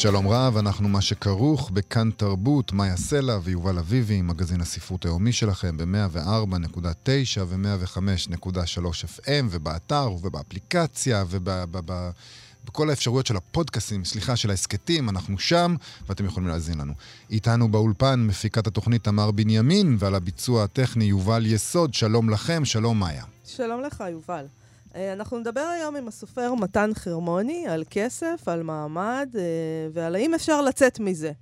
[0.00, 5.76] שלום רב, אנחנו מה שכרוך בכאן תרבות, מאיה סלע ויובל אביבי, מגזין הספרות היומי שלכם
[5.76, 8.84] ב-104.9 ו-105.3
[9.18, 15.74] FM, ובאתר ובאפליקציה ובכל האפשרויות של הפודקאסים, סליחה, של ההסכתים, אנחנו שם,
[16.08, 16.92] ואתם יכולים להאזין לנו.
[17.30, 21.94] איתנו באולפן מפיקת התוכנית תמר בנימין, ועל הביצוע הטכני יובל יסוד.
[21.94, 23.24] שלום לכם, שלום מאיה.
[23.44, 24.46] שלום לך, יובל.
[24.94, 29.42] אה, אנחנו נדבר היום עם הסופר מתן חרמוני על כסף, על מעמד אה,
[29.92, 31.32] ועל האם אפשר לצאת מזה.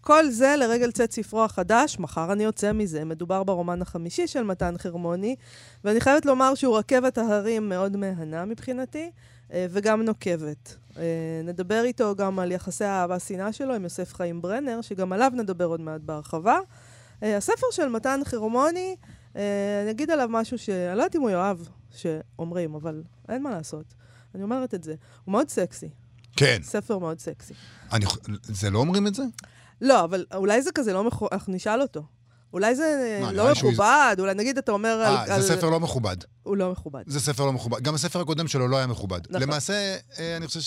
[0.00, 3.04] כל זה לרגל צאת ספרו החדש, מחר אני יוצא מזה.
[3.04, 5.36] מדובר ברומן החמישי של מתן חרמוני,
[5.84, 9.10] ואני חייבת לומר שהוא רכבת ההרים מאוד מהנה מבחינתי,
[9.52, 10.76] אה, וגם נוקבת.
[11.44, 15.80] נדבר איתו גם על יחסי האהבה-שנאה שלו עם יוסף חיים ברנר, שגם עליו נדבר עוד
[15.80, 16.58] מעט בהרחבה.
[17.22, 18.96] הספר של מתן חרמוני,
[19.34, 21.58] אני אגיד עליו משהו שאני לא יודעת אם הוא יאהב,
[21.98, 23.94] שאומרים, אבל אין מה לעשות.
[24.34, 24.94] אני אומרת את זה.
[25.24, 25.88] הוא מאוד סקסי.
[26.36, 26.58] כן.
[26.62, 27.54] ספר מאוד סקסי.
[27.92, 28.06] אני,
[28.42, 29.22] זה לא אומרים את זה?
[29.80, 32.02] לא, אבל אולי זה כזה לא מכובד, אנחנו נשאל אותו.
[32.52, 34.24] אולי זה מה, לא מכובד, שהוא...
[34.24, 35.16] אולי נגיד אתה אומר 아, על...
[35.16, 35.42] אה, זה על...
[35.42, 36.16] ספר לא מכובד.
[36.42, 37.02] הוא לא מכובד.
[37.06, 37.82] זה ספר לא מכובד.
[37.82, 39.20] גם הספר הקודם שלו לא היה מכובד.
[39.30, 39.42] נכון.
[39.42, 40.60] למעשה, אה, אני חושב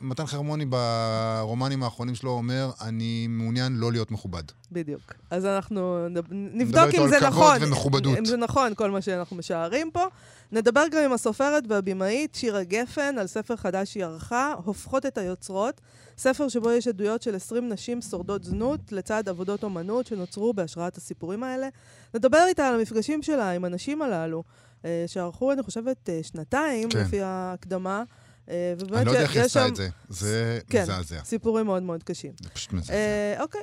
[0.00, 4.42] שמתן חרמוני ברומנים האחרונים שלו אומר, אני מעוניין לא להיות מכובד.
[4.72, 5.14] בדיוק.
[5.30, 7.16] אז אנחנו נבדוק אם זה נכון.
[7.16, 8.18] נדבר איתו על כבוד ומכובדות.
[8.18, 10.04] אם זה נכון, כל מה שאנחנו משערים פה.
[10.52, 15.80] נדבר גם עם הסופרת והבימאית שירה גפן על ספר חדש שהיא ערכה, הופכות את היוצרות.
[16.18, 21.42] ספר שבו יש עדויות של 20 נשים שורדות זנות לצד עבודות אומנות שנוצרו בהשראת הסיפורים
[21.42, 21.68] האלה.
[22.14, 24.42] נדבר איתה על המפגשים שלה עם הנשים הללו,
[24.84, 26.98] אה, שערכו, אני חושבת, אה, שנתיים, כן.
[26.98, 28.02] לפי ההקדמה.
[28.50, 31.16] אה, אני לא יודע איך היא עשתה את זה, זה כן, מזעזע.
[31.16, 32.32] כן, סיפורים מאוד מאוד קשים.
[32.42, 32.94] זה פשוט מזעזע.
[33.40, 33.62] אוקיי,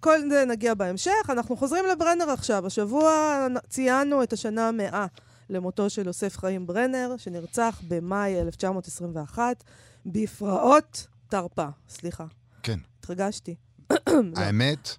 [0.00, 1.10] כל זה נגיע בהמשך.
[1.28, 2.66] אנחנו חוזרים לברנר עכשיו.
[2.66, 5.06] השבוע ציינו את השנה המאה
[5.50, 9.64] למותו של יוסף חיים ברנר, שנרצח במאי 1921,
[10.06, 12.26] בפרעות תרפ"א, סליחה.
[12.62, 12.78] כן.
[12.98, 13.54] התרגשתי.
[14.36, 14.96] האמת,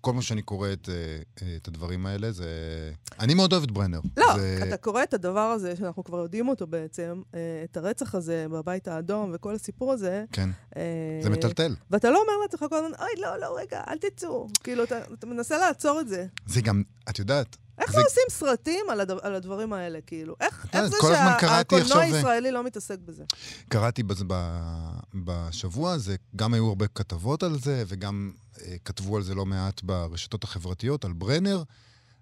[0.00, 2.46] כל מה שאני קורא את, אה, את הדברים האלה, זה...
[3.20, 4.00] אני מאוד אוהב את ברנר.
[4.16, 4.60] לא, זה...
[4.68, 8.88] אתה קורא את הדבר הזה, שאנחנו כבר יודעים אותו בעצם, אה, את הרצח הזה בבית
[8.88, 10.24] האדום וכל הסיפור הזה.
[10.32, 10.82] כן, אה,
[11.22, 11.74] זה מטלטל.
[11.90, 14.48] ואתה לא אומר לעצמך כל הזמן, אוי, לא, לא, רגע, אל תצאו.
[14.64, 16.26] כאילו, אתה, אתה מנסה לעצור את זה.
[16.46, 17.98] זה גם, את יודעת, איך זה...
[17.98, 19.10] לא עושים סרטים על, הד...
[19.10, 20.36] על הדברים האלה, כאילו?
[20.40, 20.96] איך, איך זה
[21.40, 23.24] שהקולנוע הישראלי לא מתעסק בזה?
[23.68, 24.34] קראתי בזה ב...
[25.14, 28.47] בשבוע הזה, גם היו הרבה כתבות על זה, וגם אה,
[28.84, 31.62] כתבו על זה לא מעט ברשתות החברתיות, על ברנר,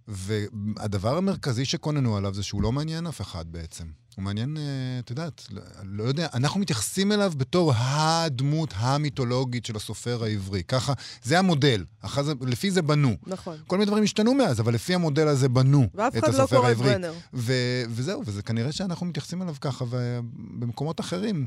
[0.08, 3.84] והדבר המרכזי שכוננו עליו זה שהוא לא מעניין אף אחד בעצם.
[4.16, 4.62] הוא מעניין, אה,
[4.98, 10.62] את יודעת, לא, לא יודע, אנחנו מתייחסים אליו בתור הדמות המיתולוגית של הסופר העברי.
[10.62, 10.92] ככה,
[11.22, 11.84] זה המודל.
[12.22, 13.16] זה, לפי זה בנו.
[13.26, 13.56] נכון.
[13.66, 16.34] כל מיני דברים השתנו מאז, אבל לפי המודל הזה בנו את הסופר העברי.
[16.40, 17.12] ואף אחד לא קורא ברנר.
[17.34, 21.46] ו- וזהו, וזה כנראה שאנחנו מתייחסים אליו ככה, ובמקומות אחרים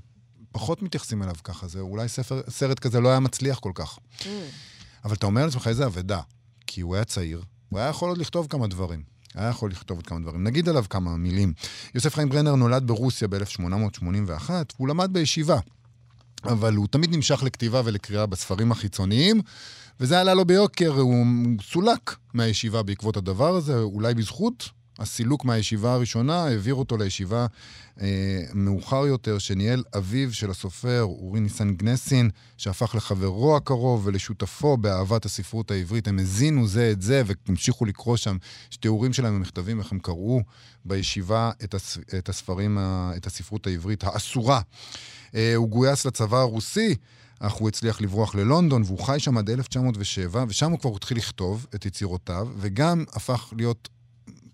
[0.52, 1.68] פחות מתייחסים אליו ככה.
[1.68, 3.98] זה אולי ספר, סרט כזה לא היה מצליח כל כך.
[4.20, 4.26] Mm.
[5.06, 6.20] אבל אתה אומר לעצמך איזה אבדה,
[6.68, 9.04] כי הוא היה צעיר, הוא היה יכול עוד לכתוב כמה דברים.
[9.36, 10.44] היה יכול לכתוב עוד כמה דברים.
[10.44, 11.54] נגיד עליו כמה מילים.
[11.96, 15.60] יוסף חיים ברנר נולד ברוסיה ב-1881, והוא למד בישיבה.
[16.44, 19.42] אבל הוא תמיד נמשך לכתיבה ולקריאה בספרים החיצוניים,
[20.00, 21.26] וזה עלה לו ביוקר, הוא
[21.62, 27.46] סולק מהישיבה בעקבות הדבר הזה, אולי בזכות הסילוק מהישיבה הראשונה העביר אותו לישיבה
[28.02, 35.26] אה, מאוחר יותר, שניהל אביו של הסופר אורי ניסן גנסין, שהפך לחברו הקרוב ולשותפו באהבת
[35.26, 36.08] הספרות העברית.
[36.08, 38.38] הם הזינו זה את זה והמשיכו לקרוא שם
[38.80, 40.42] תיאורים שלהם במכתבים, איך הם קראו
[40.86, 42.78] בישיבה את, הס, את הספרים,
[43.18, 44.62] את הספרות העברית האסורה.
[45.36, 46.96] אה, הוא גויס לצבא הרוסי.
[47.42, 51.66] אך הוא הצליח לברוח ללונדון, והוא חי שם עד 1907, ושם הוא כבר התחיל לכתוב
[51.76, 53.90] את יצירותיו, וגם הפך להיות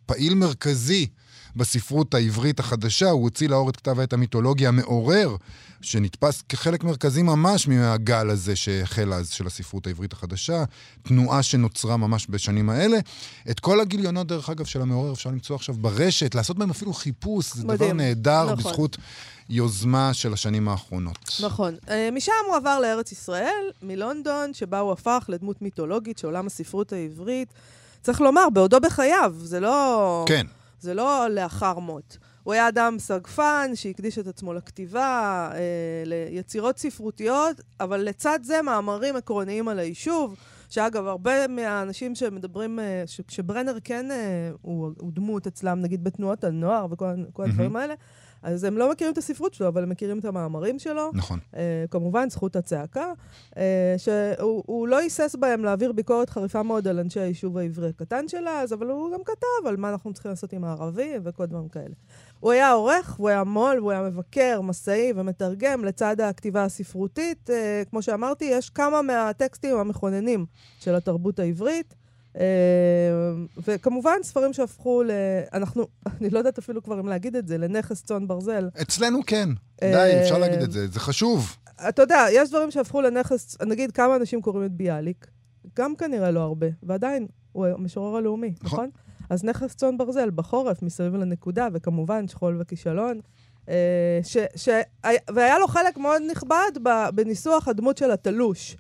[0.06, 1.08] פעיל מרכזי
[1.56, 5.36] בספרות העברית החדשה, הוא הוציא לאור את כתב העת המיתולוגיה המעורר,
[5.82, 10.64] שנתפס כחלק מרכזי ממש מהגל הזה שהחל אז של הספרות העברית החדשה,
[11.04, 12.98] תנועה שנוצרה ממש בשנים האלה.
[13.50, 17.54] את כל הגיליונות, דרך אגב, של המעורר אפשר למצוא עכשיו ברשת, לעשות בהם אפילו חיפוש,
[17.54, 17.78] זה מדהים.
[17.78, 18.58] דבר נהדר נכון.
[18.58, 18.98] בזכות...
[19.50, 21.40] יוזמה של השנים האחרונות.
[21.44, 21.76] נכון.
[21.90, 26.94] אה, משם הוא עבר לארץ ישראל, מלונדון, שבה הוא הפך לדמות מיתולוגית של עולם הספרות
[26.94, 27.48] העברית.
[28.06, 30.26] צריך לומר, בעודו בחייו, זה לא...
[30.28, 30.46] כן.
[30.80, 32.18] זה לא לאחר מות.
[32.44, 35.60] הוא היה אדם סגפן שהקדיש את עצמו לכתיבה, אה,
[36.06, 40.36] ליצירות ספרותיות, אבל לצד זה מאמרים עקרוניים על היישוב,
[40.70, 46.44] שאגב, הרבה מהאנשים שמדברים, אה, ש- שברנר כן אה, הוא, הוא דמות אצלם, נגיד בתנועות
[46.44, 47.94] הנוער וכל כל הדברים האלה,
[48.46, 51.12] אז הם לא מכירים את הספרות שלו, אבל הם מכירים את המאמרים שלו.
[51.14, 51.40] נכון.
[51.56, 53.12] אה, כמובן, זכות הצעקה,
[53.58, 58.28] אה, שהוא הוא לא היסס בהם להעביר ביקורת חריפה מאוד על אנשי היישוב העברי הקטן
[58.28, 61.70] שלה, אז אבל הוא גם כתב על מה אנחנו צריכים לעשות עם הערבים וכל דברים
[61.70, 61.94] כאלה.
[62.40, 67.50] הוא היה עורך, הוא היה מו"ל, הוא היה מבקר, מסאי ומתרגם לצד הכתיבה הספרותית.
[67.50, 70.46] אה, כמו שאמרתי, יש כמה מהטקסטים המכוננים
[70.80, 71.96] של התרבות העברית.
[72.40, 72.44] אה,
[73.58, 75.12] וכמובן, ספרים שהפכו ל...
[75.54, 75.88] אנחנו,
[76.22, 78.70] אני לא יודעת אפילו כבר אם להגיד את זה, לנכס צאן ברזל.
[78.82, 79.50] אצלנו כן.
[79.82, 81.56] די, אה, אפשר להגיד את זה, זה חשוב.
[81.90, 85.28] אתה יודע, יש דברים שהפכו לנכס, נגיד כמה אנשים קוראים את ביאליק,
[85.78, 88.68] גם כנראה לא הרבה, ועדיין, הוא המשורר הלאומי, נכון.
[88.68, 88.90] נכון?
[89.30, 93.20] אז נכס צאן ברזל, בחורף, מסביב לנקודה, וכמובן שכול וכישלון.
[93.70, 94.70] אה, ש, ש,
[95.34, 96.72] והיה לו חלק מאוד נכבד
[97.14, 98.78] בניסוח הדמות של התלוש.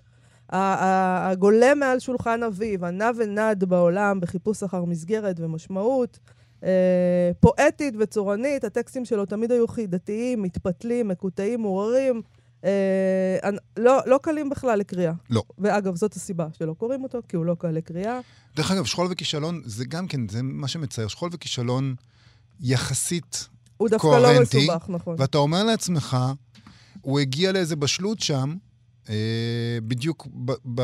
[0.50, 6.20] הגולם מעל שולחן אביו, הנע ונד בעולם בחיפוש אחר מסגרת ומשמעות.
[6.64, 12.22] אה, פואטית וצורנית, הטקסטים שלו תמיד היו חידתיים, מתפתלים, מקוטעים, מעוררים.
[12.64, 15.14] אה, לא, לא קלים בכלל לקריאה.
[15.30, 15.44] לא.
[15.58, 18.20] ואגב, זאת הסיבה שלא קוראים אותו, כי הוא לא קל לקריאה.
[18.56, 21.08] דרך אגב, שכול וכישלון, זה גם כן, זה מה שמצייר.
[21.08, 21.96] שכול וכישלון
[22.60, 25.16] יחסית, הוא דווקא לא קוהרנטי, מסובך, נכון.
[25.20, 26.18] ואתה אומר לעצמך,
[27.02, 28.56] הוא הגיע לאיזה בשלות שם,
[29.84, 30.52] בדיוק ב...
[30.76, 30.82] ב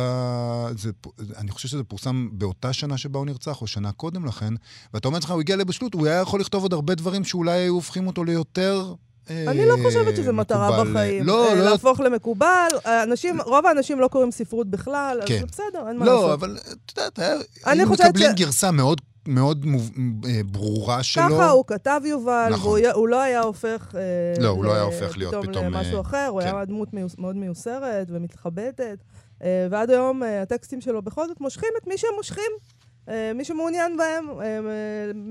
[0.78, 0.92] זה,
[1.38, 4.54] אני חושב שזה פורסם באותה שנה שבה הוא נרצח, או שנה קודם לכן,
[4.94, 7.74] ואתה אומר לעצמך, הוא הגיע לבשלות, הוא היה יכול לכתוב עוד הרבה דברים שאולי היו
[7.74, 8.94] הופכים אותו ליותר...
[9.30, 10.84] אה, אני לא חושבת שזו מטרה.
[10.84, 11.26] בחיים.
[11.26, 12.68] לא, אה, לא, להפוך למקובל.
[12.86, 15.46] אנשים, רוב האנשים לא קוראים ספרות בכלל, אז כן.
[15.52, 16.22] בסדר, אין מה לעשות.
[16.22, 17.20] לא, אבל את יודעת,
[17.66, 19.92] היו מקבלים גרסה מאוד, מאוד מוב-
[20.26, 21.24] אה, ברורה שלו.
[21.24, 22.68] ככה הוא כתב יובל, נכון.
[22.82, 23.96] והוא הוא לא היה הופך...
[23.96, 24.02] אה,
[24.44, 26.48] לא, הוא לא היה הופך להיות פתאום, למשהו אה, אחר, הוא כן.
[26.48, 28.98] היה דמות מיוס- מאוד מיוסרת ומתחבטת.
[29.44, 32.52] אה, ועד היום אה, הטקסטים שלו בכל זאת מושכים את מי שהם מושכים.
[33.10, 34.60] אה, מי שמעוניין בהם, אה, אה,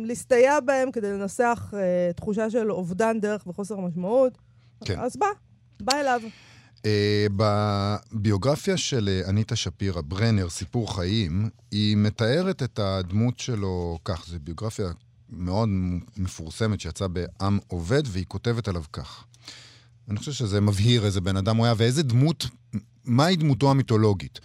[0.06, 4.38] להסתייע בהם כדי לנסח אה, תחושה של אובדן דרך וחוסר משמעות.
[4.84, 4.98] כן.
[5.00, 5.26] אז בא,
[5.80, 6.20] בא אליו.
[6.86, 14.24] אה, בביוגרפיה של אה, אניטה שפירא, ברנר, סיפור חיים, היא מתארת את הדמות שלו כך,
[14.28, 14.86] זו ביוגרפיה
[15.28, 15.68] מאוד
[16.16, 19.24] מפורסמת שיצאה בעם עובד, והיא כותבת עליו כך.
[20.08, 22.46] אני חושב שזה מבהיר איזה בן אדם הוא היה ואיזה דמות,
[23.04, 24.40] מהי דמותו המיתולוגית.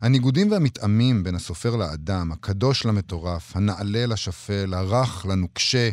[0.00, 5.90] הניגודים והמתאמים בין הסופר לאדם, הקדוש למטורף, הנעלה לשפל, הרך לנוקשה,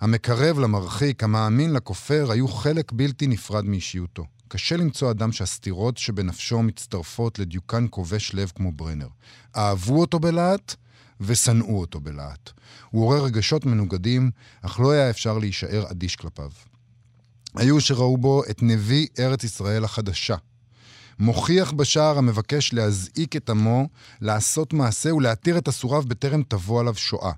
[0.00, 4.24] המקרב למרחיק, המאמין לכופר, היו חלק בלתי נפרד מאישיותו.
[4.48, 9.08] קשה למצוא אדם שהסתירות שבנפשו מצטרפות לדיוקן כובש לב כמו ברנר.
[9.56, 10.74] אהבו אותו בלהט
[11.20, 12.50] ושנאו אותו בלהט.
[12.90, 14.30] הוא עורר רגשות מנוגדים,
[14.62, 16.50] אך לא היה אפשר להישאר אדיש כלפיו.
[17.54, 20.36] היו שראו בו את נביא ארץ ישראל החדשה.
[21.18, 23.88] מוכיח בשער המבקש להזעיק את עמו,
[24.20, 27.32] לעשות מעשה ולהתיר את אסוריו בטרם תבוא עליו שואה.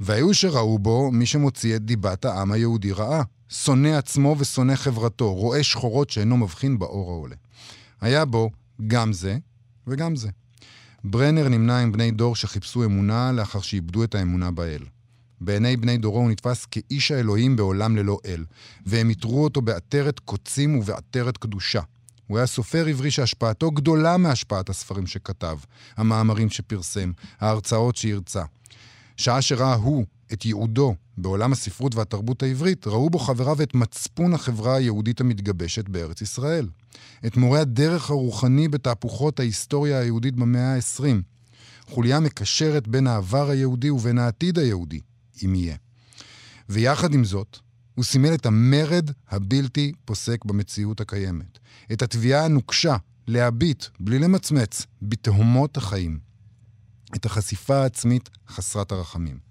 [0.00, 3.22] והיו שראו בו מי שמוציא את דיבת העם היהודי רעה.
[3.48, 7.36] שונא עצמו ושונא חברתו, רואה שחורות שאינו מבחין באור העולה.
[8.00, 8.50] היה בו
[8.86, 9.38] גם זה
[9.86, 10.28] וגם זה.
[11.04, 14.82] ברנר נמנה עם בני דור שחיפשו אמונה לאחר שאיבדו את האמונה באל.
[15.40, 18.44] בעיני בני דורו הוא נתפס כאיש האלוהים בעולם ללא אל,
[18.86, 21.80] והם איתרו אותו בעטרת קוצים ובעטרת קדושה.
[22.26, 25.58] הוא היה סופר עברי שהשפעתו גדולה מהשפעת הספרים שכתב,
[25.96, 28.42] המאמרים שפרסם, ההרצאות שהרצה.
[29.16, 34.76] שעה שראה הוא את ייעודו בעולם הספרות והתרבות העברית, ראו בו חבריו את מצפון החברה
[34.76, 36.68] היהודית המתגבשת בארץ ישראל.
[37.26, 41.22] את מורה הדרך הרוחני בתהפוכות ההיסטוריה היהודית במאה ה-20.
[41.88, 45.00] חוליה מקשרת בין העבר היהודי ובין העתיד היהודי,
[45.44, 45.76] אם יהיה.
[46.68, 47.58] ויחד עם זאת,
[47.94, 51.58] הוא סימל את המרד הבלתי פוסק במציאות הקיימת.
[51.92, 56.18] את התביעה הנוקשה להביט, בלי למצמץ, בתהומות החיים.
[57.16, 59.47] את החשיפה העצמית חסרת הרחמים.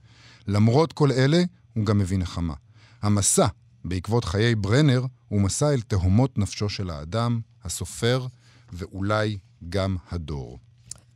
[0.47, 2.53] למרות כל אלה, הוא גם מביא נחמה.
[3.01, 3.47] המסע
[3.85, 8.25] בעקבות חיי ברנר הוא מסע אל תהומות נפשו של האדם, הסופר,
[8.73, 9.37] ואולי
[9.69, 10.59] גם הדור.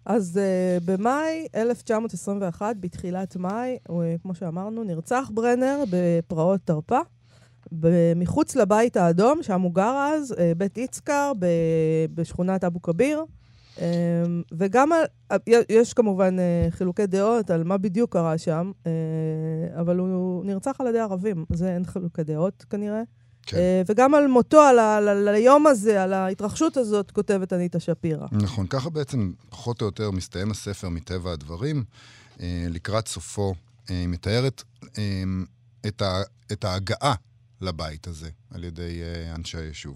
[0.06, 7.00] אז uh, במאי 1921, בתחילת מאי, הוא, uh, כמו שאמרנו, נרצח ברנר בפרעות תרפ"א,
[8.16, 11.32] מחוץ לבית האדום, שם הוא גר אז, uh, בית יצקר,
[12.16, 13.26] בשכונת אבו כביר.
[13.78, 13.82] Um,
[14.52, 14.90] וגם,
[15.30, 18.88] על, יש כמובן uh, חילוקי דעות על מה בדיוק קרה שם, uh,
[19.80, 23.02] אבל הוא נרצח על ידי ערבים, זה אין חילוקי דעות כנראה.
[23.46, 23.58] כן.
[23.58, 27.80] אה, וגם על מותו, על, ה- על, על היום הזה, על ההתרחשות הזאת, כותבת אניטה
[27.80, 28.28] שפירא.
[28.32, 31.84] נכון, ככה בעצם פחות או יותר מסתיים הספר מטבע הדברים.
[32.42, 33.54] אה, לקראת סופו
[33.90, 34.64] אה, היא מתארת
[34.98, 35.24] אה,
[35.88, 37.14] את, ה, את ההגעה
[37.62, 39.96] לבית הזה על ידי אה, אנשי היישוב.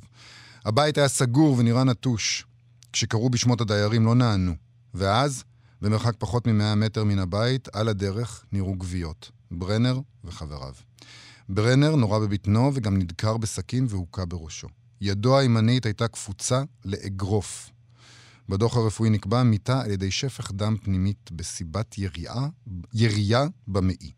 [0.66, 2.46] הבית היה סגור ונראה נטוש.
[2.96, 4.56] כשקראו בשמות הדיירים לא נענו.
[4.94, 5.44] ואז
[5.82, 9.32] במרחק פחות מ-100 מטר מן הבית, על הדרך נראו גוויות.
[9.52, 10.74] ברנר וחבריו.
[11.50, 14.68] ברנר נורה בבטנו וגם נדקר בסכין והוכה בראשו.
[15.02, 17.70] ידו הימנית הייתה קפוצה לאגרוף.
[18.50, 22.48] בדוח הרפואי נקבע מיתה על ידי שפך דם פנימית בסיבת יריעה,
[22.94, 24.12] ירייה במעי.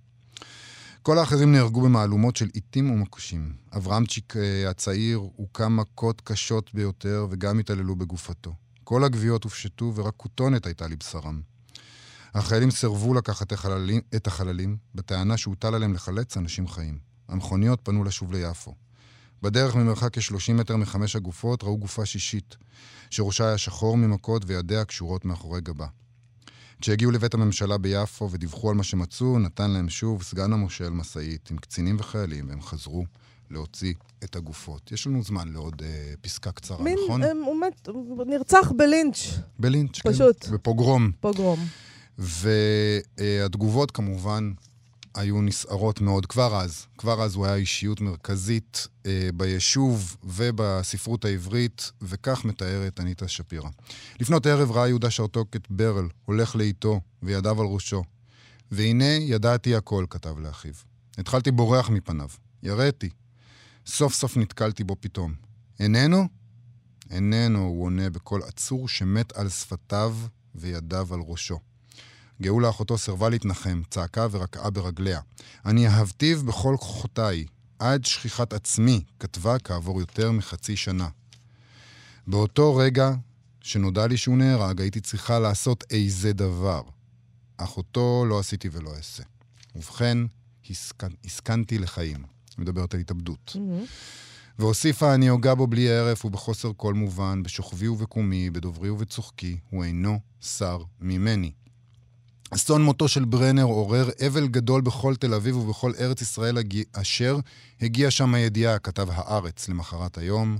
[1.01, 3.53] כל האחרים נהרגו במהלומות של עיתים ומקושים.
[3.75, 8.53] אברהמצ'יק אה, הצעיר הוכה מכות קשות ביותר וגם התעללו בגופתו.
[8.89, 11.41] כל הגוויות הופשטו ורק כותונת הייתה לבשרם.
[12.33, 16.99] החיילים סירבו לקחת החללים, את החללים, בטענה שהוטל עליהם לחלץ אנשים חיים.
[17.27, 18.75] המכוניות פנו לשוב ליפו.
[19.41, 22.55] בדרך ממרחק כ-30 מטר מחמש הגופות ראו גופה שישית,
[23.09, 25.87] שראשה היה שחור ממכות וידיה קשורות מאחורי גבה.
[26.81, 31.57] כשהגיעו לבית הממשלה ביפו ודיווחו על מה שמצאו, נתן להם שוב סגן המושל משאית עם
[31.57, 33.05] קצינים וחיילים, והם חזרו
[33.51, 34.91] להוציא את הגופות.
[34.91, 37.23] יש לנו זמן לעוד אה, פסקה קצרה, מין, נכון?
[37.23, 39.17] אה, הוא מת, הוא נרצח בלינץ',
[39.59, 40.45] בלינץ', פשוט.
[40.45, 40.53] כן.
[40.53, 41.11] בפוגרום.
[41.19, 41.59] פוגרום.
[42.17, 44.51] והתגובות כמובן
[45.17, 46.85] היו נסערות מאוד כבר אז.
[46.97, 53.69] כבר אז הוא היה אישיות מרכזית אה, ביישוב ובספרות העברית, וכך מתארת אניטה שפירא.
[54.19, 58.03] לפנות ערב ראה יהודה שרתוק את ברל הולך לאיתו וידיו על ראשו.
[58.71, 60.73] והנה ידעתי הכל, כתב לאחיו.
[61.17, 62.29] התחלתי בורח מפניו.
[62.63, 63.09] יראתי.
[63.87, 65.33] סוף סוף נתקלתי בו פתאום.
[65.79, 66.27] איננו?
[67.09, 70.17] איננו, הוא עונה בקול עצור שמת על שפתיו
[70.55, 71.59] וידיו על ראשו.
[72.41, 75.21] גאולה אחותו סירבה להתנחם, צעקה ורקעה ברגליה.
[75.65, 77.45] אני אהבתיו בכל כוחותיי,
[77.79, 81.09] עד שכיחת עצמי, כתבה כעבור יותר מחצי שנה.
[82.27, 83.11] באותו רגע
[83.61, 86.81] שנודע לי שהוא נהרג, הייתי צריכה לעשות איזה דבר.
[87.57, 89.23] אך אותו לא עשיתי ולא אעשה.
[89.75, 90.17] ובכן,
[90.69, 91.11] הסכנ...
[91.25, 92.36] הסכנתי לחיים.
[92.57, 93.55] מדברת על התאבדות.
[94.59, 100.19] והוסיפה, אני הוגה בו בלי הרף ובחוסר כל מובן, בשוכבי ובקומי, בדוברי ובצוחקי, הוא אינו
[100.41, 101.51] שר ממני.
[102.51, 106.81] אסון מותו של ברנר עורר אבל גדול בכל תל אביב ובכל ארץ ישראל הג...
[106.93, 107.39] אשר
[107.81, 110.57] הגיע שם הידיעה, כתב הארץ למחרת היום.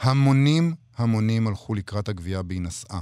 [0.00, 3.00] המונים המונים הלכו לקראת הגבייה בהינשאה.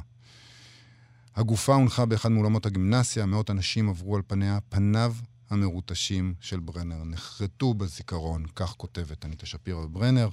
[1.37, 5.15] הגופה הונחה באחד מאולמות הגימנסיה, מאות אנשים עברו על פניה, פניו
[5.63, 10.29] המרוטשים של ברנר נחרטו בזיכרון, כך כותבת אניטה שפירא וברנר.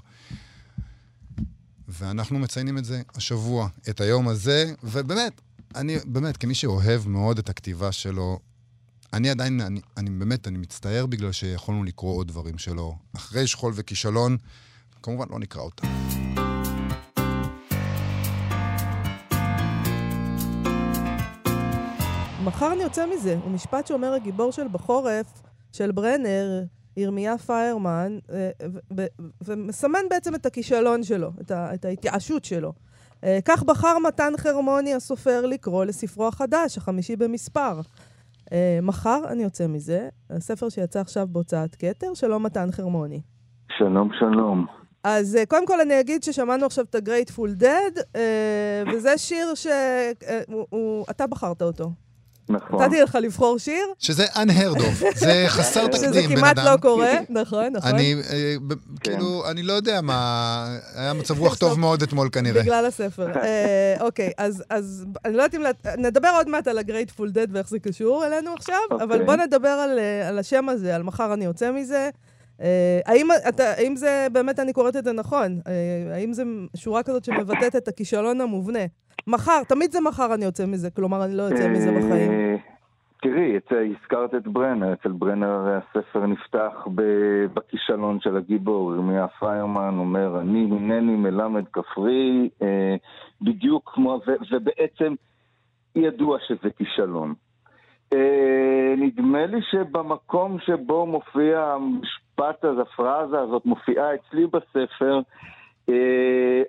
[1.87, 5.41] ואנחנו מציינים את זה השבוע, את היום הזה, ובאמת,
[5.75, 8.39] אני באמת, כמי שאוהב מאוד את הכתיבה שלו,
[9.13, 12.95] אני עדיין, אני, אני באמת, אני מצטער בגלל שיכולנו לקרוא עוד דברים שלו.
[13.15, 14.37] אחרי שכול וכישלון,
[15.03, 15.87] כמובן לא נקרא אותם.
[22.45, 23.37] מחר אני יוצא מזה.
[23.43, 26.63] הוא משפט שאומר הגיבור של בחורף, של ברנר,
[26.97, 28.49] ירמיה פיירמן, אה,
[29.41, 32.73] ומסמן בעצם את הכישלון שלו, את, ה- את ההתייאשות שלו.
[33.23, 37.81] אה, כך בחר מתן חרמוני הסופר לקרוא לספרו החדש, החמישי במספר.
[38.53, 43.21] אה, מחר אני יוצא מזה, הספר שיצא עכשיו בהוצאת כתר, שלום מתן חרמוני.
[43.77, 44.65] שלום, שלום.
[45.03, 48.17] אז קודם כל אני אגיד ששמענו עכשיו את ה-Grateful Dead,
[48.93, 51.91] וזה שיר שאתה בחרת אותו.
[52.51, 52.83] נכון.
[52.83, 56.71] נתתי לך לבחור שיר, שזה unheard of, זה חסר שזה תקדים, בן כמעט אדם.
[56.71, 57.91] לא קורה, נכון, נכון.
[57.91, 60.77] אני, אה, ב- כאילו, אני לא יודע מה...
[60.95, 62.61] היה מצב רוח טוב מאוד אתמול כנראה.
[62.61, 63.27] בגלל הספר.
[63.43, 66.01] אה, אוקיי, אז, אז אני לא יודעת אם...
[66.01, 69.05] נדבר עוד מעט על ה-Grateful Dead ואיך זה קשור אלינו עכשיו, אוקיי.
[69.05, 72.09] אבל בוא נדבר על, אה, על השם הזה, על מחר אני יוצא מזה.
[73.05, 75.59] האם, אתה, האם זה, באמת אני קוראת את זה נכון?
[76.13, 76.43] האם זה
[76.75, 78.79] שורה כזאת שמבטאת את הכישלון המובנה?
[79.27, 82.31] מחר, תמיד זה מחר אני יוצא מזה, כלומר אני לא יוצא מזה בחיים.
[82.31, 82.55] אה,
[83.21, 86.87] תראי, את- הזכרת את ברנר, אצל ברנר הספר נפתח
[87.53, 92.95] בכישלון של הגיבור, ירמיה פיירמן אומר, אני הנני מלמד כפרי, אה,
[93.41, 94.19] בדיוק כמו,
[94.51, 95.13] ובעצם
[95.95, 97.33] ידוע שזה כישלון.
[98.13, 105.21] אה, נדמה לי שבמקום שבו מופיע המשפט הזה, הפרזה הזאת, מופיעה אצלי בספר, אה,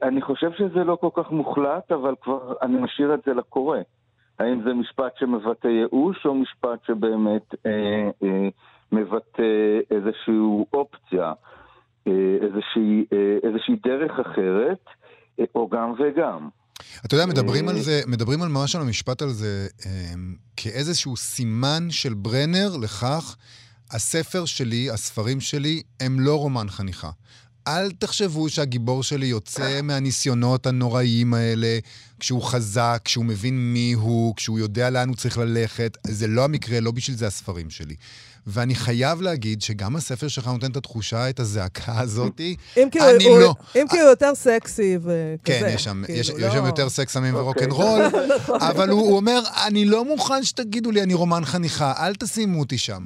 [0.03, 3.79] אני חושב שזה לא כל כך מוחלט, אבל כבר אני משאיר את זה לקורא.
[4.39, 8.49] האם זה משפט שמבטא ייאוש, או משפט שבאמת אה, אה,
[8.93, 9.43] מבטא
[9.91, 10.35] איזושהי
[10.75, 11.33] אופציה,
[12.07, 14.85] אה, איזושהי, אה, איזושהי דרך אחרת,
[15.41, 16.49] אה, או גם וגם.
[17.07, 21.17] אתה יודע, מדברים על אה, זה, מדברים על ממש על המשפט על זה אמ, כאיזשהו
[21.17, 23.37] סימן של ברנר לכך,
[23.91, 27.11] הספר שלי, הספרים שלי, הם לא רומן חניכה.
[27.69, 31.79] אל תחשבו שהגיבור שלי יוצא מהניסיונות הנוראיים האלה
[32.21, 35.99] כשהוא חזק, כשהוא מבין מי הוא, כשהוא יודע לאן הוא צריך ללכת.
[36.07, 37.95] זה לא המקרה, לא בשביל זה הספרים שלי.
[38.47, 42.57] ואני חייב להגיד שגם הספר שלך נותן את התחושה, את הזעקה הזאתי.
[42.77, 43.55] אם כאילו אני הוא- לא.
[43.77, 45.37] אם כאילו יותר סקסי וכזה.
[45.45, 47.67] כן, יש שם, כאילו, יש, לא- יש שם יותר סקס סמים אוקיי.
[47.67, 48.03] ורוקנרול,
[48.71, 52.79] אבל הוא, הוא אומר, אני לא מוכן שתגידו לי, אני רומן חניכה, אל תשימו אותי
[52.79, 53.05] שם.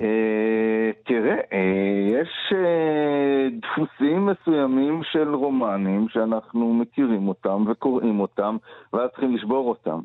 [0.00, 8.56] אה, תראה, אה, יש אה, דפוסים מסוימים של רומנים שאנחנו מכירים אותם וקוראים אותם,
[8.92, 10.00] ואז צריכים לשבור אותם.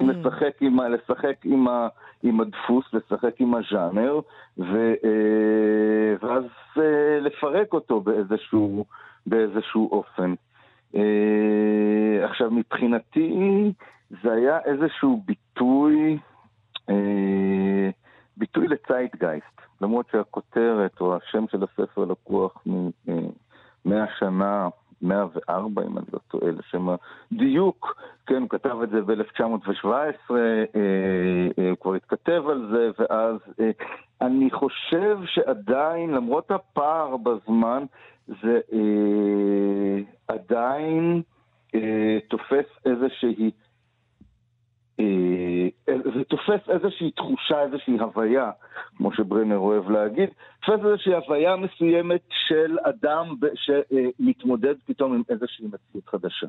[0.00, 1.88] לשחק עם, לשחק עם, ה,
[2.22, 4.20] עם הדפוס, לשחק עם הז'אנר,
[4.58, 4.94] ו,
[6.22, 6.44] ואז
[7.20, 8.84] לפרק אותו באיזשהו,
[9.26, 10.34] באיזשהו אופן.
[12.22, 13.34] עכשיו, מבחינתי
[14.22, 16.18] זה היה איזשהו ביטוי,
[18.36, 24.68] ביטוי לצייטגייסט, למרות שהכותרת או השם של הספר לקוח מ-100 שנה,
[25.02, 26.88] 104 אם אני לא טועה, לשם
[27.32, 29.86] הדיוק, כן, הוא כתב את זה ב-1917,
[30.30, 33.70] אה, הוא כבר התכתב על זה, ואז אה,
[34.20, 37.84] אני חושב שעדיין, למרות הפער בזמן,
[38.28, 41.22] זה אה, עדיין
[41.74, 43.65] אה, תופס איזושהי אה,
[45.86, 48.50] זה תופס איזושהי תחושה, איזושהי הוויה,
[48.96, 50.28] כמו שברנר אוהב להגיד,
[50.66, 56.46] תופס איזושהי הוויה מסוימת של אדם שמתמודד פתאום עם איזושהי מציאות חדשה.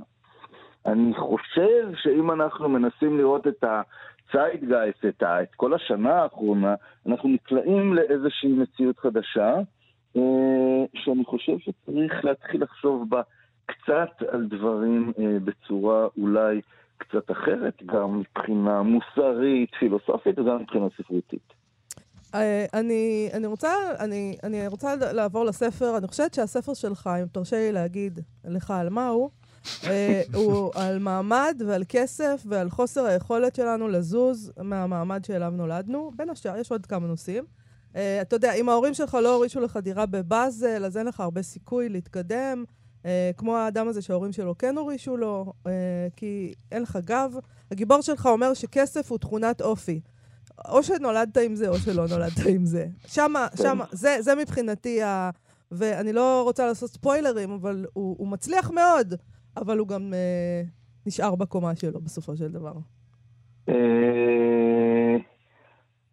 [0.86, 6.76] אני חושב שאם אנחנו מנסים לראות את הציידגייסט, את, את כל השנה האחרונה,
[7.08, 9.56] אנחנו נקלעים לאיזושהי מציאות חדשה,
[10.18, 13.22] אה, שאני חושב שצריך להתחיל לחשוב בה
[13.66, 16.62] קצת על דברים אה, בצורה אולי
[16.98, 21.54] קצת אחרת, גם מבחינה מוסרית, פילוסופית וגם מבחינה ספרותית.
[22.36, 27.56] אה, אני, אני, רוצה, אני, אני רוצה לעבור לספר, אני חושבת שהספר שלך, אם תרשה
[27.56, 29.30] לי להגיד לך על מה הוא,
[29.88, 36.12] אה, הוא על מעמד ועל כסף ועל חוסר היכולת שלנו לזוז מהמעמד שאליו נולדנו.
[36.16, 37.44] בין השאר, יש עוד כמה נושאים.
[37.96, 41.42] אה, אתה יודע, אם ההורים שלך לא הורישו לך דירה בבאזל, אז אין לך הרבה
[41.42, 42.64] סיכוי להתקדם.
[43.08, 45.72] אה, כמו האדם הזה שההורים שלו כן הורישו לו, אה,
[46.16, 47.36] כי אין לך גב.
[47.72, 50.02] הגיבור שלך אומר שכסף הוא תכונת אופי.
[50.70, 52.88] או שנולדת עם זה, או שלא נולדת עם זה.
[53.08, 55.30] שמה, שמה, זה, זה מבחינתי ה...
[55.72, 59.14] ואני לא רוצה לעשות ספוילרים, אבל הוא, הוא מצליח מאוד,
[59.58, 60.62] אבל הוא גם אה,
[61.06, 62.74] נשאר בקומה שלו בסופו של דבר.
[63.70, 65.16] אה,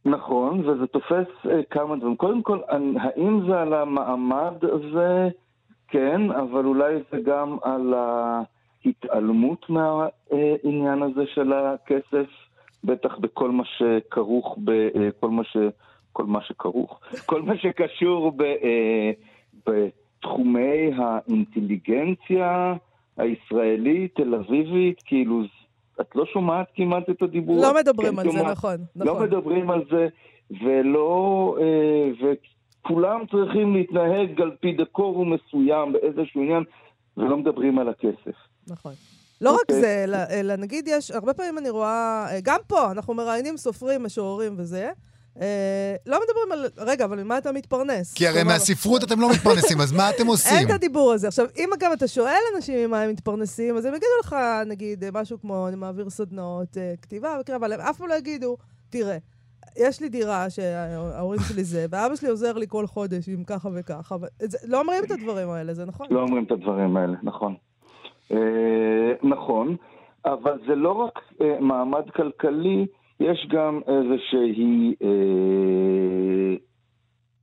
[0.05, 2.16] נכון, וזה תופס אה, כמה דברים.
[2.16, 5.29] קודם כל, האם זה על המעמד הזה?
[5.94, 12.26] כן, אבל אולי זה גם על ההתעלמות מהעניין הזה של הכסף,
[12.85, 15.57] בטח בכל מה שכרוך, בכל מה ש...
[16.12, 19.11] כל מה שכרוך, כל מה שקשור ב, אה,
[19.66, 22.74] בתחומי האינטליגנציה
[23.16, 25.42] הישראלית, תל אביבית, כאילו,
[26.00, 27.62] את לא שומעת כמעט את הדיבור.
[27.62, 28.52] לא מדברים כן על זה, שומעת.
[28.52, 28.76] נכון.
[28.96, 29.22] לא נכון.
[29.26, 30.09] מדברים על זה,
[30.50, 31.57] ולא...
[32.87, 36.64] אה, וכולם צריכים להתנהג על פי דקורום מסוים באיזשהו עניין,
[37.16, 38.37] ולא מדברים על הכסף.
[38.66, 38.92] נכון.
[39.40, 39.81] לא רק אוקיי.
[39.81, 44.03] זה, אלא, אלא נגיד יש, הרבה פעמים אני רואה, אה, גם פה, אנחנו מראיינים סופרים,
[44.03, 44.90] משוררים וזה,
[45.40, 48.14] אה, לא מדברים על, רגע, אבל ממה אתה מתפרנס?
[48.14, 50.57] כי הרי כלומר, מהספרות אתם לא מתפרנסים, אז מה אתם עושים?
[50.57, 51.29] אין את הדיבור הזה.
[51.29, 55.40] עכשיו, אם גם אתה שואל אנשים ממה הם מתפרנסים, אז הם יגידו לך, נגיד, משהו
[55.40, 58.57] כמו, אני מעביר סדנאות אה, כתיבה וכאלה, אבל הם אף פעם לא יגידו,
[58.90, 59.18] תראה,
[59.77, 64.17] יש לי דירה שההורים שלי זה, ואבא שלי עוזר לי כל חודש עם ככה וככה,
[64.69, 66.07] לא אומרים את הדברים האלה, זה נכון?
[66.11, 67.55] לא אומרים את הדברים האלה, נכון.
[68.33, 69.77] אה, נכון,
[70.25, 72.87] אבל זה לא רק אה, מעמד כלכלי,
[73.21, 76.57] יש גם איזושהי, אה,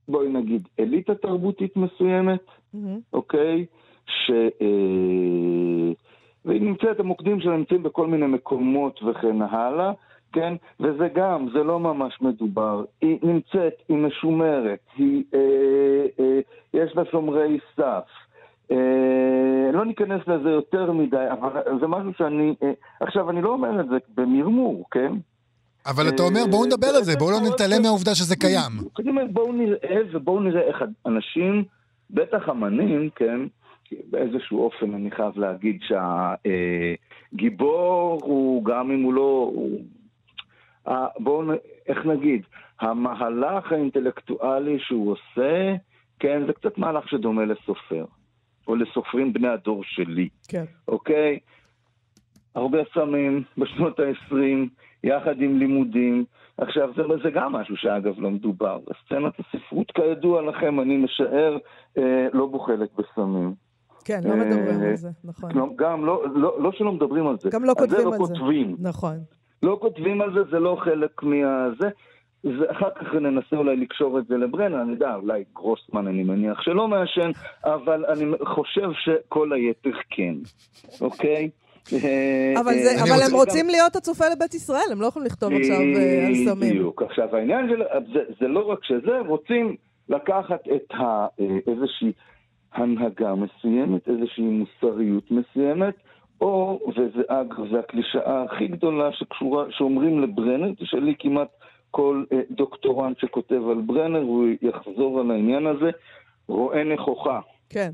[0.08, 2.44] בואי נגיד, אליטה תרבותית מסוימת.
[3.12, 3.66] אוקיי?
[4.06, 4.30] ש...
[6.44, 9.92] והיא נמצאת, המוקדים שלה נמצאים בכל מיני מקומות וכן הלאה,
[10.32, 10.54] כן?
[10.80, 12.84] וזה גם, זה לא ממש מדובר.
[13.00, 16.40] היא נמצאת, היא משומרת, היא, אה, אה,
[16.74, 18.04] יש לה שומרי סף.
[18.70, 22.54] אה, לא ניכנס לזה יותר מדי, אבל זה משהו שאני...
[22.62, 25.12] אה, עכשיו, אני לא אומר את זה במרמור, כן?
[25.86, 28.72] אבל אתה אומר, בואו נדבר על זה, בואו לא נתעלם מהעובדה שזה קיים.
[29.32, 31.64] בואו נראה ובואו נראה איך אנשים,
[32.10, 33.40] בטח אמנים, כן,
[34.10, 35.80] באיזשהו אופן אני חייב להגיד
[37.32, 39.50] שהגיבור הוא, גם אם הוא לא...
[39.54, 39.80] הוא,
[41.18, 42.42] בואו, נ- איך נגיד,
[42.80, 45.74] המהלך האינטלקטואלי שהוא עושה,
[46.18, 48.04] כן, זה קצת מהלך שדומה לסופר,
[48.68, 50.28] או לסופרים בני הדור שלי.
[50.48, 50.64] כן.
[50.88, 51.38] אוקיי?
[52.54, 54.34] הרבה סמים בשנות ה-20,
[55.04, 56.24] יחד עם לימודים.
[56.58, 58.78] עכשיו, זה, זה גם משהו שאגב לא מדובר.
[59.06, 61.58] סצנת הספרות, כידוע לכם, אני משער,
[61.98, 63.54] אה, לא בוחלת בסמים.
[64.04, 65.50] כן, לא מדברים על זה, נכון.
[65.76, 67.50] גם לא, לא, לא שלא מדברים על זה.
[67.52, 68.18] גם לא כותבים על זה.
[68.18, 68.76] על זה לא כותבים.
[68.78, 69.16] נכון.
[69.62, 71.88] לא כותבים על זה, זה לא חלק מהזה.
[72.44, 76.88] ואחר כך ננסה אולי לקשור את זה לברנר, אני יודע, אולי גרוסמן אני מניח שלא
[76.88, 77.30] מעשן,
[77.64, 80.34] אבל אני חושב שכל היתר כן,
[81.00, 81.50] אוקיי?
[82.60, 83.66] אבל, זה, אבל רוצה הם רוצים.
[83.68, 86.70] להיות הצופה לבית ישראל, הם לא יכולים לכתוב עכשיו על סמים.
[86.70, 87.02] בדיוק.
[87.02, 87.82] עכשיו, העניין של...
[88.12, 89.76] זה, זה לא רק שזה, רוצים
[90.08, 91.26] לקחת את ה,
[91.66, 92.12] איזושהי
[92.74, 95.94] הנהגה מסוימת, איזושהי מוסריות מסוימת,
[96.42, 101.48] או, וזה אגב, זה הקלישאה הכי גדולה שקשורה, שאומרים לברנר, תשאלי כמעט
[101.90, 105.90] כל אה, דוקטורנט שכותב על ברנר, הוא יחזור על העניין הזה,
[106.48, 107.40] רואה נכוחה.
[107.68, 107.90] כן.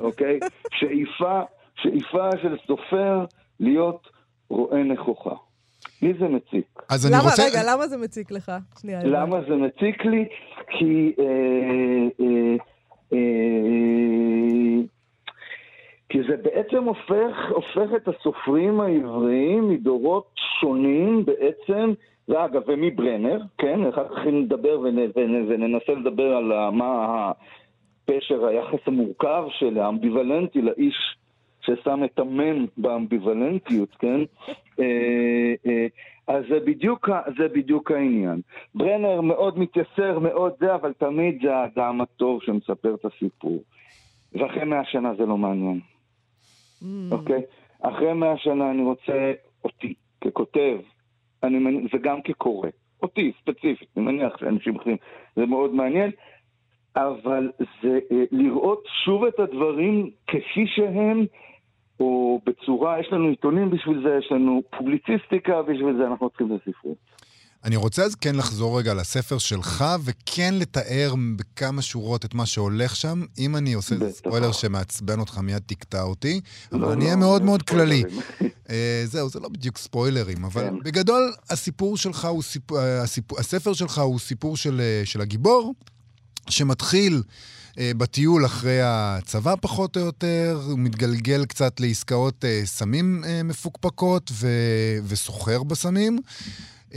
[0.00, 0.38] אוקיי?
[0.78, 1.40] שאיפה,
[1.74, 3.24] שאיפה של סופר
[3.60, 4.08] להיות
[4.48, 5.34] רואה נכוחה.
[6.02, 6.82] לי זה מציק.
[6.88, 7.42] אז אני למה, רוצה...
[7.42, 8.52] רגע, למה זה מציק לך?
[8.80, 9.04] שנייה.
[9.04, 10.24] למה זה מציק לי?
[10.68, 11.12] כי...
[11.18, 11.24] אה,
[12.20, 12.56] אה,
[13.12, 13.18] אה,
[16.12, 21.92] כי זה בעצם הופך, הופך את הסופרים העבריים מדורות שונים בעצם
[22.28, 27.30] ואגב, ומברנר, כן, אחר כך נדבר וננסה לדבר על מה
[28.04, 31.16] הפשר, היחס המורכב של האמביוולנטי לאיש
[31.60, 34.20] ששם את המם באמביוולנטיות, כן?
[34.80, 35.86] אה, אה,
[36.28, 38.40] אז זה בדיוק, זה בדיוק העניין.
[38.74, 43.62] ברנר מאוד מתייסר, מאוד זה, אבל תמיד זה האדם הטוב שמספר את הסיפור.
[44.32, 45.80] ואחרי מאה שנה זה לא מעניין.
[47.10, 47.36] אוקיי?
[47.36, 47.40] Mm.
[47.40, 47.88] Okay?
[47.88, 49.32] אחרי מאה שנה אני רוצה
[49.64, 50.78] אותי, ככותב,
[51.42, 52.68] אני מניח, וגם כקורא.
[53.02, 54.96] אותי, ספציפית, אני מניח שאנשים אחרים,
[55.36, 56.10] זה מאוד מעניין,
[56.96, 57.50] אבל
[57.82, 61.26] זה אה, לראות שוב את הדברים כפי שהם,
[62.00, 67.11] או בצורה, יש לנו עיתונים בשביל זה, יש לנו פובליציסטיקה בשביל זה, אנחנו צריכים לספרות.
[67.64, 72.96] אני רוצה אז כן לחזור רגע לספר שלך, וכן לתאר בכמה שורות את מה שהולך
[72.96, 73.24] שם.
[73.38, 74.16] אם אני עושה בטח.
[74.16, 76.40] ספוילר שמעצבן אותך, מיד תקטע אותי,
[76.72, 78.02] אבל לא, אני אהיה לא, מאוד מאוד כללי.
[78.40, 78.42] uh,
[79.04, 80.74] זהו, זה לא בדיוק ספוילרים, אבל כן.
[80.84, 85.74] בגדול הסיפור שלך הוא סיפור, אה, הסיפור, הספר שלך הוא סיפור של, אה, של הגיבור,
[86.48, 87.22] שמתחיל...
[87.96, 94.32] בטיול אחרי הצבא פחות או יותר, הוא מתגלגל קצת לעסקאות סמים מפוקפקות
[95.06, 96.18] וסוחר בסמים.
[96.92, 96.94] Um,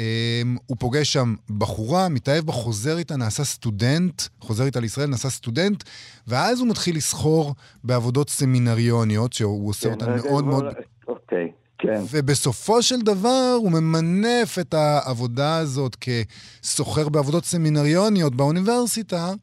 [0.66, 5.84] הוא פוגש שם בחורה, מתאהב בה, חוזר איתה, נעשה סטודנט, חוזר איתה לישראל, נעשה סטודנט,
[6.28, 10.64] ואז הוא מתחיל לסחור בעבודות סמינריוניות, שהוא עושה כן, אותן מאוד מאוד...
[11.08, 12.02] אוקיי, כן.
[12.12, 19.34] ובסופו של דבר הוא ממנף את העבודה הזאת כסוחר בעבודות סמינריוניות באוניברסיטה,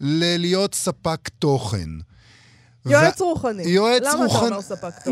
[0.00, 1.88] ללהיות ספק תוכן.
[2.86, 3.62] יועץ רוחני.
[3.62, 4.18] יועץ רוחני.
[4.18, 5.10] למה אתה אומר ספק תוכן?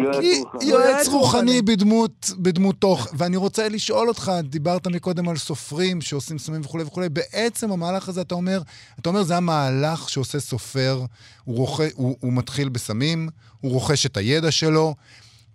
[0.60, 3.16] יועץ רוחני בדמות, בדמות תוכן.
[3.18, 8.20] ואני רוצה לשאול אותך, דיברת מקודם על סופרים שעושים סמים וכולי וכולי, בעצם המהלך הזה,
[8.20, 8.62] אתה אומר,
[9.00, 11.04] אתה אומר, זה המהלך שעושה סופר,
[11.44, 11.80] הוא, רוכ...
[11.94, 13.28] הוא, הוא מתחיל בסמים,
[13.60, 14.94] הוא רוכש את הידע שלו,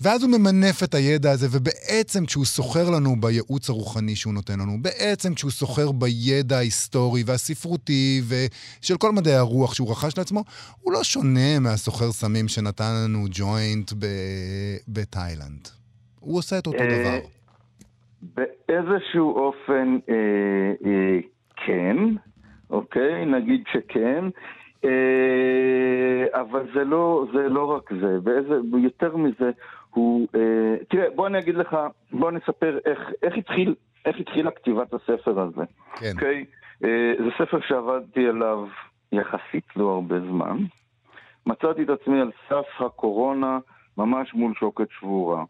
[0.01, 4.71] ואז הוא ממנף את הידע הזה, ובעצם כשהוא סוחר לנו בייעוץ הרוחני שהוא נותן לנו,
[4.81, 10.43] בעצם כשהוא סוחר בידע ההיסטורי והספרותי ושל כל מדעי הרוח שהוא רכש לעצמו,
[10.81, 13.91] הוא לא שונה מהסוחר סמים שנתן לנו ג'וינט
[14.88, 15.63] בתאילנד.
[16.19, 17.19] הוא עושה את אותו אה, דבר.
[18.21, 20.15] באיזשהו אופן אה,
[20.85, 21.19] אה,
[21.65, 21.97] כן,
[22.69, 23.25] אוקיי?
[23.25, 24.25] נגיד שכן.
[26.33, 29.51] אבל זה לא, זה לא רק זה, באיזה, יותר מזה,
[29.89, 30.28] הוא...
[30.36, 31.78] אה, תראה, בוא אני אגיד לך,
[32.12, 33.75] בוא נספר איך, איך, התחיל,
[34.06, 35.63] איך התחילה כתיבת הספר הזה.
[35.95, 36.06] כן.
[36.06, 36.13] Okay?
[36.13, 36.45] אוקיי?
[36.84, 38.67] אה, זה ספר שעבדתי עליו
[39.12, 40.58] יחסית לא הרבה זמן.
[41.45, 43.60] מצאתי את עצמי על סף הקורונה,
[43.97, 45.43] ממש מול שוקת שבורה.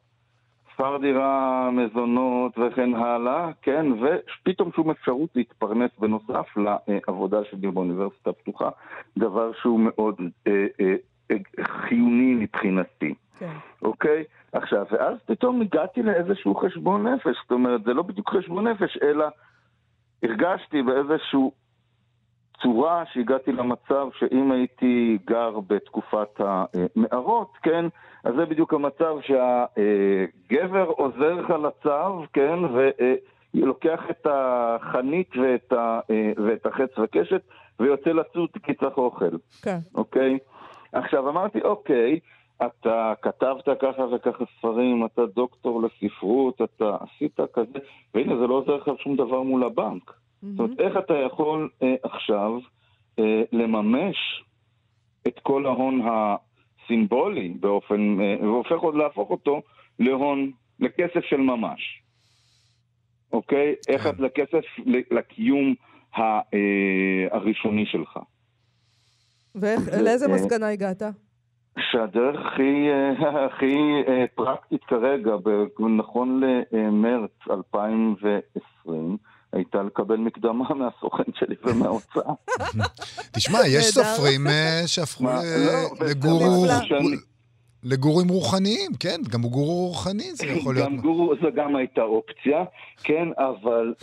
[0.80, 6.48] שכר דירה, מזונות וכן הלאה, כן, ופתאום שום אפשרות להתפרנס בנוסף
[6.88, 8.70] לעבודה שלי באוניברסיטה הפתוחה,
[9.18, 10.16] דבר שהוא מאוד
[10.48, 10.96] אה, אה,
[11.32, 13.14] אה, חיוני מבחינתי.
[13.40, 13.54] כן.
[13.82, 14.24] אוקיי?
[14.52, 17.36] עכשיו, ואז פתאום הגעתי לאיזשהו חשבון נפש.
[17.42, 19.26] זאת אומרת, זה לא בדיוק חשבון נפש, אלא
[20.24, 21.52] הרגשתי באיזשהו
[22.62, 27.86] צורה שהגעתי למצב שאם הייתי גר בתקופת המערות, כן,
[28.24, 32.60] אז זה בדיוק המצב שהגבר עוזר לך לצו, כן,
[33.54, 36.00] ולוקח את החנית ואת, ה,
[36.38, 37.42] ואת החץ וקשת
[37.80, 39.38] ויוצא לצוד כי צריך אוכל.
[39.64, 39.78] כן.
[39.96, 40.38] אוקיי?
[40.94, 42.20] עכשיו אמרתי, אוקיי,
[42.66, 47.80] אתה כתבת ככה וככה ספרים, אתה דוקטור לספרות, אתה עשית כזה,
[48.14, 50.10] והנה זה לא עוזר לך שום דבר מול הבנק.
[50.10, 50.46] Mm-hmm.
[50.48, 52.52] זאת אומרת, איך אתה יכול אה, עכשיו
[53.20, 54.16] אה, לממש
[55.28, 59.62] את כל ההון הסימבולי באופן, אה, והופך עוד להפוך אותו
[60.00, 62.02] להון לכסף של ממש.
[63.34, 63.76] אוקיי?
[63.88, 64.10] איך כן.
[64.10, 64.64] את לכסף
[65.12, 65.76] לקיום
[66.16, 68.20] ה- אה, הראשוני שלך.
[69.56, 71.02] ולאיזה אה, מסקנה הגעת?
[71.92, 73.76] שהדרך הכי, אה, הכי
[74.08, 75.32] אה, פרקטית כרגע,
[75.98, 79.18] נכון למרץ 2020,
[79.54, 82.34] הייתה לקבל מקדמה מהסוכן שלי ומההוצאה.
[83.36, 83.86] תשמע, יש.
[83.86, 86.66] סופרים אה, שהפכו לא, לגורו...
[87.84, 90.90] לגורים רוחניים, כן, גם גורו רוחני זה יכול להיות.
[90.90, 92.64] גם גורו, זו גם הייתה אופציה,
[93.04, 93.94] כן, אבל,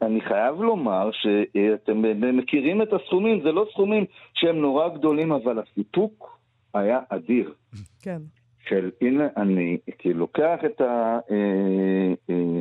[0.00, 2.02] ואני חייב לומר שאתם
[2.36, 4.04] מכירים את הסכומים, זה לא סכומים
[4.34, 6.35] שהם נורא גדולים, אבל הסיפוק
[6.78, 7.54] היה אדיר.
[8.02, 8.22] כן.
[8.68, 12.60] של הנה אני כאילו לוקח את, ה, אה, אה,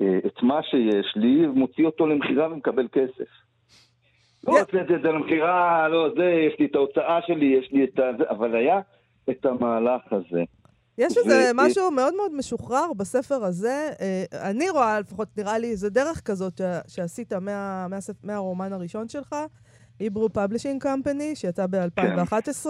[0.00, 3.30] אה, את מה שיש לי, מוציא אותו למכירה ומקבל כסף.
[4.46, 4.58] לא.
[4.60, 8.02] הוצאתי את זה למכירה, לא זה, יש לי את ההוצאה שלי, יש לי את ה...
[8.18, 8.80] זה, אבל היה
[9.30, 10.42] את המהלך הזה.
[10.98, 13.90] יש איזה משהו מאוד מאוד משוחרר בספר הזה.
[14.00, 17.32] אה, אני רואה, לפחות נראה לי, איזה דרך כזאת שעשית
[18.22, 19.36] מהרומן הראשון שלך,
[20.02, 22.66] Hebrew Publishing Company, שיצא ב-2011,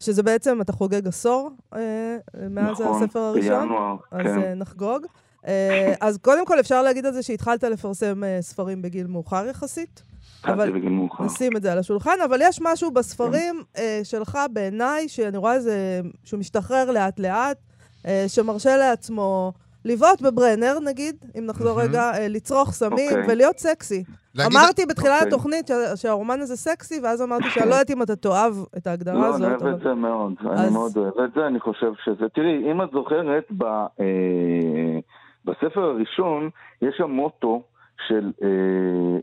[0.00, 2.16] שזה בעצם, אתה חוגג עשור אה,
[2.50, 3.68] מאז נכון, הספר הראשון.
[3.68, 4.42] בינואר, אז כן.
[4.42, 5.06] אה, נחגוג.
[5.46, 10.02] אה, אז קודם כל אפשר להגיד על זה שהתחלת לפרסם אה, ספרים בגיל מאוחר יחסית.
[10.44, 10.72] אבל.
[11.20, 16.00] נשים את זה על השולחן, אבל יש משהו בספרים אה, שלך בעיניי, שאני רואה איזה,
[16.24, 17.58] שהוא משתחרר לאט-לאט,
[18.06, 19.52] אה, שמרשה לעצמו
[19.88, 21.80] לבעוט בברנר, נגיד, אם נחזור.
[21.82, 23.24] רגע, אה, לצרוך סמים אוקיי.
[23.28, 24.04] ולהיות סקסי.
[24.34, 25.28] להגיד- אמרתי בתחילת אוקיי.
[25.28, 29.14] התוכנית שה- שהרומן הזה סקסי, ואז אמרתי שאני לא יודעת אם אתה תאהב את ההגדרה
[29.14, 29.40] לא, הזאת.
[29.42, 32.28] אני אוהב את זה מאוד, אז- אני מאוד אוהב את זה, אני חושב שזה...
[32.34, 34.98] תראי, אם את זוכרת, ב, אה,
[35.44, 36.50] בספר הראשון
[36.82, 37.62] יש שם מוטו
[38.08, 38.48] של אה,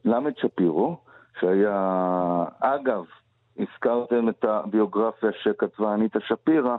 [0.06, 0.98] למד שפירו,
[1.40, 1.76] שהיה,
[2.60, 3.04] אגב,
[3.60, 6.76] הזכרתם את הביוגרפיה שכתבה אניטה שפירא,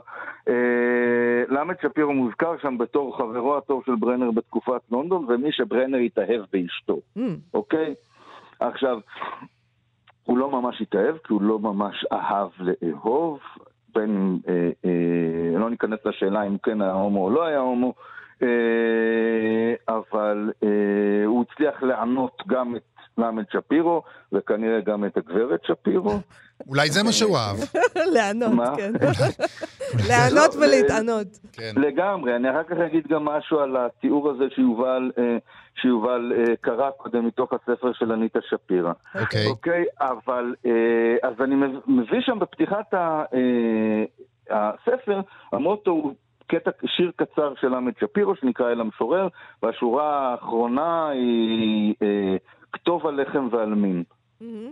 [0.49, 6.41] אה, למד שפירו מוזכר שם בתור חברו הטוב של ברנר בתקופת לונדון, ומי שברנר התאהב
[6.53, 6.99] באשתו.
[7.17, 7.21] Mm,
[7.53, 7.95] אוקיי?
[8.59, 8.99] עכשיו,
[10.23, 13.39] הוא לא ממש התאהב, כי הוא לא ממש אהב לאהוב,
[13.95, 17.93] בין, אה, אה, לא ניכנס לשאלה אם כן היה הומו או לא היה הומו,
[18.41, 24.01] אה, אבל אה, הוא הצליח לענות גם את למד שפירו,
[24.33, 26.11] וכנראה גם את הגברת שפירו.
[26.67, 27.57] אולי זה מה שהוא אהב.
[28.15, 28.51] לענות?
[28.77, 28.93] כן.
[30.09, 31.27] לענות לא, ולהתענות.
[31.53, 31.71] כן.
[31.75, 35.37] לגמרי, אני אחר כך אגיד גם משהו על התיאור הזה שיובל, אה,
[35.81, 38.91] שיובל אה, קרא קודם מתוך הספר של אניטה שפירא.
[39.21, 39.47] אוקיי.
[39.47, 40.71] אוקיי, אבל אה,
[41.29, 43.23] אז אני מב- מביא שם בפתיחת ה-
[44.51, 45.21] הספר,
[45.53, 46.13] המוטו הוא
[46.47, 49.27] קטע, שיר קצר של עמד שפירו שנקרא אל המשורר,
[49.63, 51.93] והשורה האחרונה היא
[52.71, 54.03] כתוב על לחם ועל מין.
[54.41, 54.71] מהמם.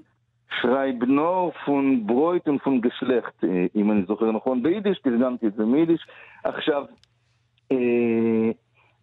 [0.61, 6.07] שרייבנור פון ברויטן פון גשלכט, אה, אם אני זוכר נכון, ביידיש, תרגמתי את זה מיידיש.
[6.43, 6.85] עכשיו,
[7.71, 8.51] אה,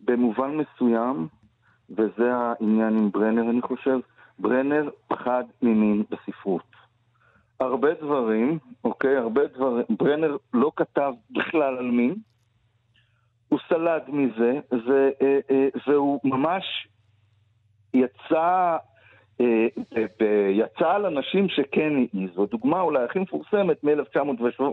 [0.01, 1.29] במובן מסוים,
[1.91, 3.99] וזה העניין עם ברנר, אני חושב,
[4.39, 6.73] ברנר פחד ממין בספרות.
[7.61, 12.15] הרבה דברים, אוקיי, הרבה דברים, ברנר לא כתב בכלל על מין,
[13.49, 16.89] הוא סלד מזה, ו, אה, אה, והוא ממש
[17.95, 18.77] יצא,
[19.41, 19.67] אה,
[20.51, 22.47] יצא על אנשים שכן העיזו.
[22.47, 24.73] דוגמה אולי הכי מפורסמת מ-1918,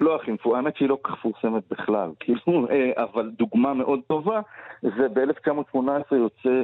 [0.00, 4.00] לא הכי מפורסמת, האמת שהיא לא כל כך מפורסמת בכלל, כאילו, אה, אבל דוגמה מאוד
[4.06, 4.40] טובה,
[4.82, 6.62] זה ב-1918 יוצא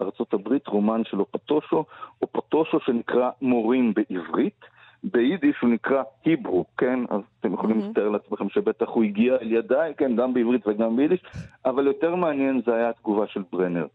[0.00, 1.84] בארצות הברית רומן של אופטושו,
[2.22, 4.77] אופטושו שנקרא מורים בעברית.
[5.04, 6.98] ביידיש הוא נקרא היברו, כן?
[7.08, 7.90] אז אתם יכולים מהמם.
[7.90, 11.20] לתאר לעצמכם שבטח הוא הגיע אל ידיי, כן, גם בעברית וגם ביידיש,
[11.64, 13.86] אבל יותר מעניין זה היה התגובה של ברנר.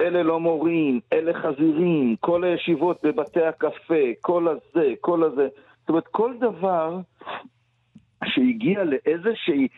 [0.00, 5.48] אלה לא מורים, אלה חזירים, כל הישיבות בבתי הקפה, כל הזה, כל הזה.
[5.80, 6.98] זאת אומרת, כל דבר
[8.24, 9.68] שהגיע לאיזושהי...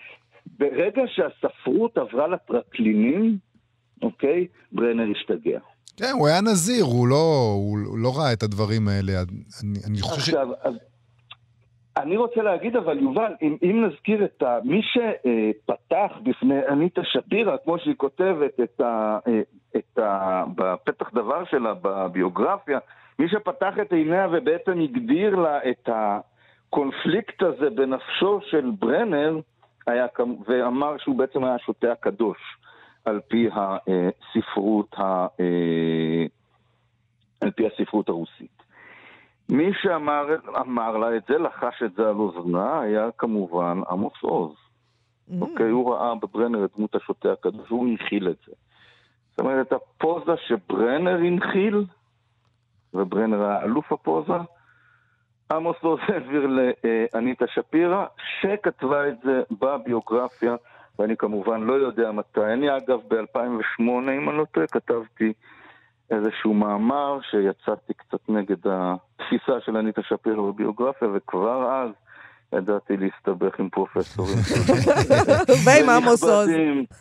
[0.58, 3.36] ברגע שהספרות עברה לטרקלינים,
[4.02, 4.46] אוקיי?
[4.72, 5.60] ברנר השתגע.
[5.96, 9.12] כן, הוא היה נזיר, הוא לא, הוא לא ראה את הדברים האלה.
[9.62, 10.28] אני, אני חושב ש...
[10.28, 10.74] עכשיו, אז
[11.96, 14.58] אני רוצה להגיד, אבל יובל, אם, אם נזכיר את ה...
[14.64, 19.18] מי שפתח בפני אניטה שפירא, כמו שהיא כותבת את ה...
[19.76, 20.44] את ה...
[20.54, 22.78] בפתח דבר שלה, בביוגרפיה,
[23.18, 29.40] מי שפתח את עיניה ובעצם הגדיר לה את הקונפליקט הזה בנפשו של ברנר,
[29.86, 30.06] היה,
[30.46, 32.38] ואמר שהוא בעצם היה השוטה הקדוש,
[33.04, 35.26] על פי הספרות, ה...
[35.40, 36.26] אה,
[37.40, 38.62] על פי הספרות הרוסית.
[39.48, 40.26] מי שאמר
[40.60, 44.54] אמר לה את זה, לחש את זה על אוזנה, היה כמובן עמוס עוז.
[44.54, 45.32] Mm.
[45.40, 48.52] אוקיי, הוא ראה בברנר את דמות השוטה הקדוש, והוא הנחיל את זה.
[49.30, 51.84] זאת אומרת, הפוזה שברנר הנחיל,
[52.94, 54.32] וברנר היה אלוף הפוזה,
[55.52, 58.06] עמוס עוז העביר לאניטה שפירא,
[58.40, 60.56] שכתבה את זה בביוגרפיה
[60.98, 62.40] ואני כמובן לא יודע מתי.
[62.52, 65.32] אני אגב ב-2008, אם אני לא טועה, כתבתי
[66.10, 71.90] איזשהו מאמר שיצאתי קצת נגד התפיסה של אניטה שפירו בביוגרפיה, וכבר אז
[72.58, 74.38] ידעתי להסתבך עם פרופסורים.
[75.64, 76.48] ועם עמוס עוז.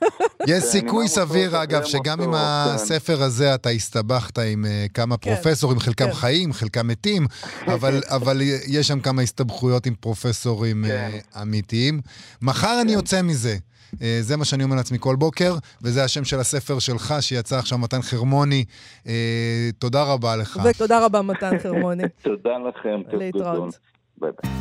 [0.49, 5.35] יש סיכוי סביר, אגב, שגם עם הספר הזה אתה הסתבכת עם אה, כמה כן.
[5.35, 6.13] פרופסורים, חלקם כן.
[6.13, 7.25] חיים, חלקם מתים,
[7.73, 11.41] אבל- אבל יש שם כמה הסתבכויות עם פרופסורים אה, כן.
[11.41, 11.99] אמיתיים.
[12.41, 13.55] מחר אני יוצא מזה.
[14.01, 17.77] אה, זה מה שאני אומר לעצמי כל בוקר, וזה השם של הספר שלך, שיצא עכשיו,
[17.77, 18.65] מתן חרמוני.
[19.07, 20.59] אה, תודה רבה לך.
[20.63, 22.03] ותודה רבה, מתן חרמוני.
[22.23, 23.17] תודה לכם.
[23.17, 23.79] להתראות.
[24.17, 24.51] ביי ביי.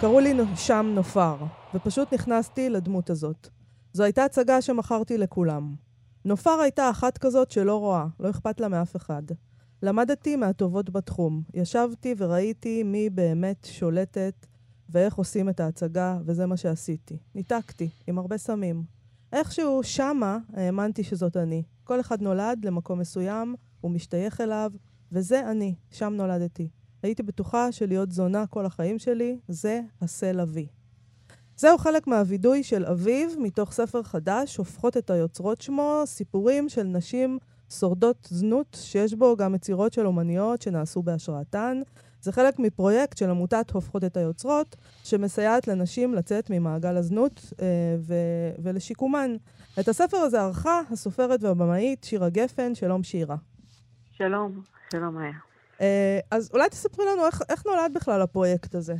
[0.00, 1.36] קראו לי שם נופר,
[1.74, 3.48] ופשוט נכנסתי לדמות הזאת.
[3.92, 5.74] זו הייתה הצגה שמכרתי לכולם.
[6.24, 9.22] נופר הייתה אחת כזאת שלא רואה, לא אכפת לה מאף אחד.
[9.82, 11.42] למדתי מהטובות בתחום.
[11.54, 14.46] ישבתי וראיתי מי באמת שולטת
[14.88, 17.18] ואיך עושים את ההצגה, וזה מה שעשיתי.
[17.34, 18.84] ניתקתי, עם הרבה סמים.
[19.32, 21.62] איכשהו שמה האמנתי שזאת אני.
[21.84, 24.72] כל אחד נולד למקום מסוים, הוא משתייך אליו,
[25.12, 26.68] וזה אני, שם נולדתי.
[27.02, 30.66] הייתי בטוחה שלהיות זונה כל החיים שלי, זה הסל אבי.
[31.56, 37.38] זהו חלק מהווידוי של אביב, מתוך ספר חדש, הופכות את היוצרות שמו, סיפורים של נשים
[37.70, 41.80] שורדות זנות, שיש בו גם יצירות של אומניות שנעשו בהשראתן.
[42.20, 47.66] זה חלק מפרויקט של עמותת הופכות את היוצרות, שמסייעת לנשים לצאת ממעגל הזנות אה,
[47.98, 49.36] ו- ולשיקומן.
[49.80, 53.36] את הספר הזה ערכה הסופרת והבמאית שירה גפן, שלום שירה.
[54.12, 55.32] שלום, שלום מאיה.
[55.80, 58.94] אה, אז אולי תספרי לנו איך, איך נולד בכלל הפרויקט הזה.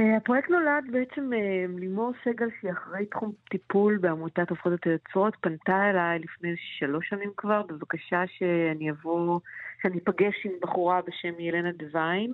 [0.00, 5.36] אה, הפרויקט נולד בעצם אה, לימור סגל, שהיא אחראית תחום טיפול בעמותת הופכות את היוצרות,
[5.40, 9.40] פנתה אליי לפני שלוש שנים כבר, בבקשה שאני אבוא,
[9.82, 12.32] שאני אפגש עם בחורה בשם ילנה דוויין,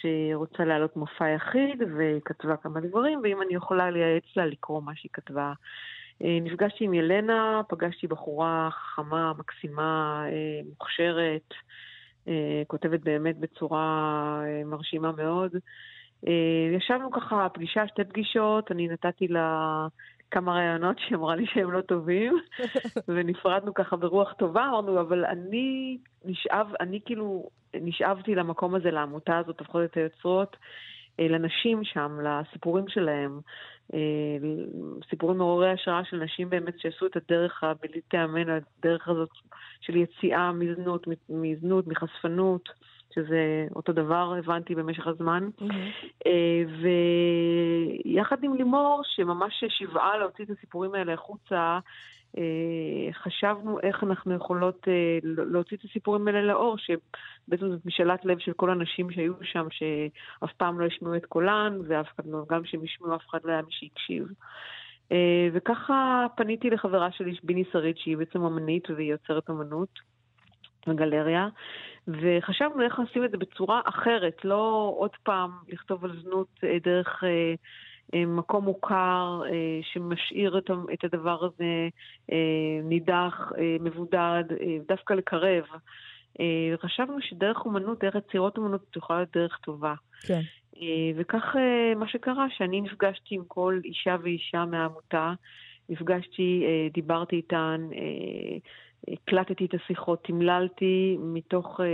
[0.00, 5.10] שרוצה להעלות מופע יחיד, וכתבה כמה דברים, ואם אני יכולה לייעץ לה לקרוא מה שהיא
[5.12, 5.52] כתבה.
[6.24, 10.24] אה, נפגשתי עם ילנה, פגשתי בחורה חכמה, מקסימה,
[10.68, 11.54] מוכשרת,
[12.66, 15.56] כותבת באמת בצורה מרשימה מאוד.
[16.26, 19.86] אה, ישבנו ככה פגישה, שתי פגישות, אני נתתי לה
[20.30, 22.38] כמה רעיונות שהיא אמרה לי שהם לא טובים,
[23.08, 29.60] ונפרדנו ככה ברוח טובה, אמרנו, אבל אני נשאב, אני כאילו נשאבתי למקום הזה, לעמותה הזאת,
[29.60, 30.56] הופכות את היוצרות,
[31.20, 33.40] אה, לנשים שם, לסיפורים שלהם,
[33.94, 33.98] אה,
[35.10, 39.30] סיפורים מעוררי השראה של נשים באמת שעשו את הדרך הבלתי תיאמן, הדרך הזאת
[39.80, 42.68] של יציאה מזנות, מזנות, מחשפנות.
[43.14, 45.48] שזה אותו דבר, הבנתי במשך הזמן.
[46.26, 46.62] אה,
[48.04, 51.78] ויחד עם לימור, שממש שיועה להוציא את הסיפורים האלה החוצה,
[52.38, 58.38] אה, חשבנו איך אנחנו יכולות אה, להוציא את הסיפורים האלה לאור, שבעצם זאת משאלת לב
[58.38, 62.62] של כל הנשים שהיו שם, שאף פעם לא השמיעו את קולן, ואף אחד לא, גם
[62.62, 64.28] כשהם השמיעו, אף אחד לא היה מי שהקשיב.
[65.52, 69.98] וככה פניתי לחברה שלי, ביני שרית, שהיא בעצם אמנית והיא יוצרת אמנות
[70.88, 71.48] בגלריה,
[72.08, 77.24] וחשבנו איך עושים את זה בצורה אחרת, לא עוד פעם לכתוב על זנות אה, דרך
[77.24, 77.54] אה,
[78.14, 81.88] אה, מקום מוכר אה, שמשאיר את, את הדבר הזה
[82.32, 84.44] אה, נידח, מבודד,
[84.88, 85.64] דווקא לקרב.
[86.82, 89.94] חשבנו שדרך אומנות, דרך יצירות אומנות, זו יכולה להיות דרך טובה.
[90.26, 90.40] כן.
[91.16, 91.56] וכך
[91.96, 95.32] מה שקרה, שאני נפגשתי עם כל אישה ואישה מהעמותה,
[95.88, 97.88] נפגשתי, דיברתי איתן,
[99.12, 101.86] הקלטתי את השיחות, תמללתי מתוך אה,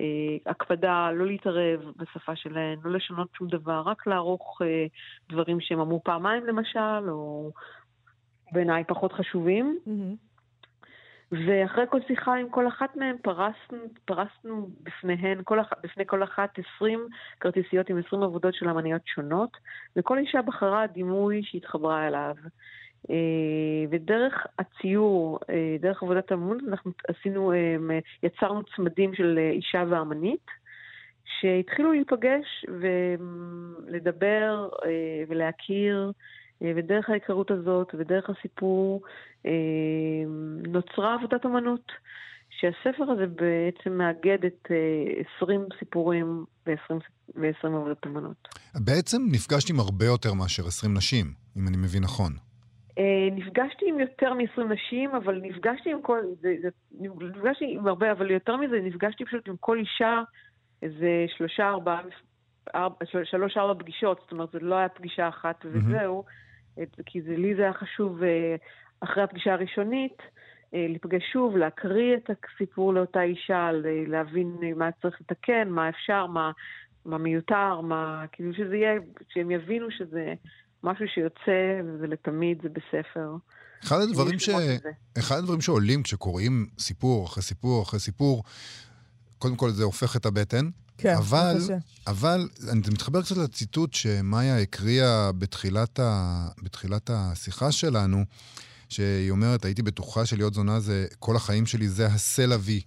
[0.00, 4.86] אה, הקפדה לא להתערב בשפה שלהן, לא לשנות שום דבר, רק לערוך אה,
[5.28, 7.50] דברים שהם אמרו פעמיים למשל, או
[8.52, 9.78] בעיניי פחות חשובים.
[9.86, 10.14] מהמם.
[11.32, 16.58] ואחרי כל שיחה עם כל אחת מהן פרסנו, פרסנו בפניהן, כל אח, בפני כל אחת
[16.76, 17.08] 20
[17.40, 19.56] כרטיסיות עם 20 עבודות של אמניות שונות,
[19.96, 22.34] וכל אישה בחרה דימוי שהתחברה אליו.
[23.10, 23.16] אה,
[23.90, 30.46] ודרך הציור, אה, דרך עבודת האמנות, אנחנו עשינו, אה, יצרנו צמדים של אישה ואמנית,
[31.40, 32.64] שהתחילו להיפגש
[33.88, 34.68] ולדבר
[35.28, 36.12] ולהכיר,
[36.60, 39.02] ודרך ההיכרות הזאת ודרך הסיפור
[40.66, 41.92] נוצרה עבודת אמנות.
[42.60, 46.94] שהספר הזה בעצם מאגד את אה, 20 סיפורים ו-20
[47.36, 48.48] ו-20 עבודות אמנות.
[48.74, 52.32] בעצם נפגשת עם הרבה יותר מאשר 20 נשים, אם אני מבין נכון.
[52.98, 56.18] אה, נפגשתי עם יותר מ-20 נשים, אבל נפגשתי עם כל...
[56.40, 56.68] זה, זה,
[57.00, 60.22] נפגשתי עם הרבה, אבל יותר מזה, נפגשתי פשוט עם כל אישה
[60.82, 62.00] איזה שלושה, ארבעה,
[62.74, 64.20] ארבע, של- שלוש, ארבע פגישות.
[64.22, 66.24] זאת אומרת, זו לא הייתה פגישה אחת וזהו,
[66.82, 68.56] את- כי זה, לי זה היה חשוב אה,
[69.00, 70.22] אחרי הפגישה הראשונית.
[70.74, 73.70] אה, להיפגש שוב, להקריא את הסיפור לאותה אישה,
[74.06, 76.50] להבין מה צריך לתקן, מה אפשר, מה,
[77.04, 78.24] מה מיותר, מה...
[78.32, 78.94] כאילו שזה יהיה,
[79.28, 80.34] שהם יבינו שזה
[80.84, 83.36] משהו שיוצא ולתמיד זה בספר.
[83.84, 84.48] אחד הדברים, ש...
[85.18, 88.44] אחד הדברים שעולים כשקוראים סיפור אחרי סיפור אחרי סיפור,
[89.38, 91.56] קודם כל זה הופך את הבטן, כן, אבל.
[92.06, 98.24] אבל זה מתחבר קצת לציטוט שמאיה הקריאה בתחילת, ה, בתחילת השיחה שלנו,
[98.88, 102.80] שהיא אומרת, הייתי בטוחה שלהיות זונה זה, כל החיים שלי זה הסל אבי.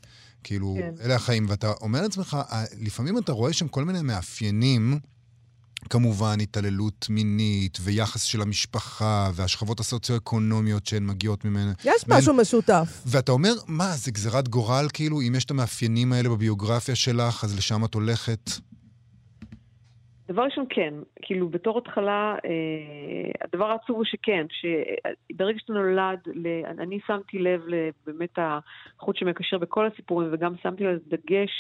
[0.44, 0.94] כאילו, כן.
[1.02, 1.46] אלה החיים.
[1.50, 2.38] ואתה אומר לעצמך,
[2.82, 5.00] לפעמים אתה רואה שם כל מיני מאפיינים,
[5.90, 11.72] כמובן התעללות מינית, ויחס של המשפחה, והשכבות הסוציו-אקונומיות שהן מגיעות ממנה.
[11.86, 13.04] יש מהן- משהו משותף.
[13.12, 17.58] ואתה אומר, מה, זה גזירת גורל, כאילו, אם יש את המאפיינים האלה בביוגרפיה שלך, אז
[17.58, 18.40] לשם את הולכת?
[20.30, 20.94] דבר ראשון, כן.
[21.22, 26.48] כאילו, בתור התחלה, אה, הדבר העצוב הוא שכן, שברגע שאתה נולד, ל...
[26.84, 31.52] אני שמתי לב לבאמת החוט שמקשר בכל הסיפורים, וגם שמתי לב דגש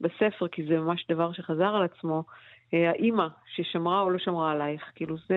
[0.00, 2.24] בספר, כי זה ממש דבר שחזר על עצמו,
[2.72, 5.36] האימא ששמרה או לא שמרה עלייך, כאילו, זה.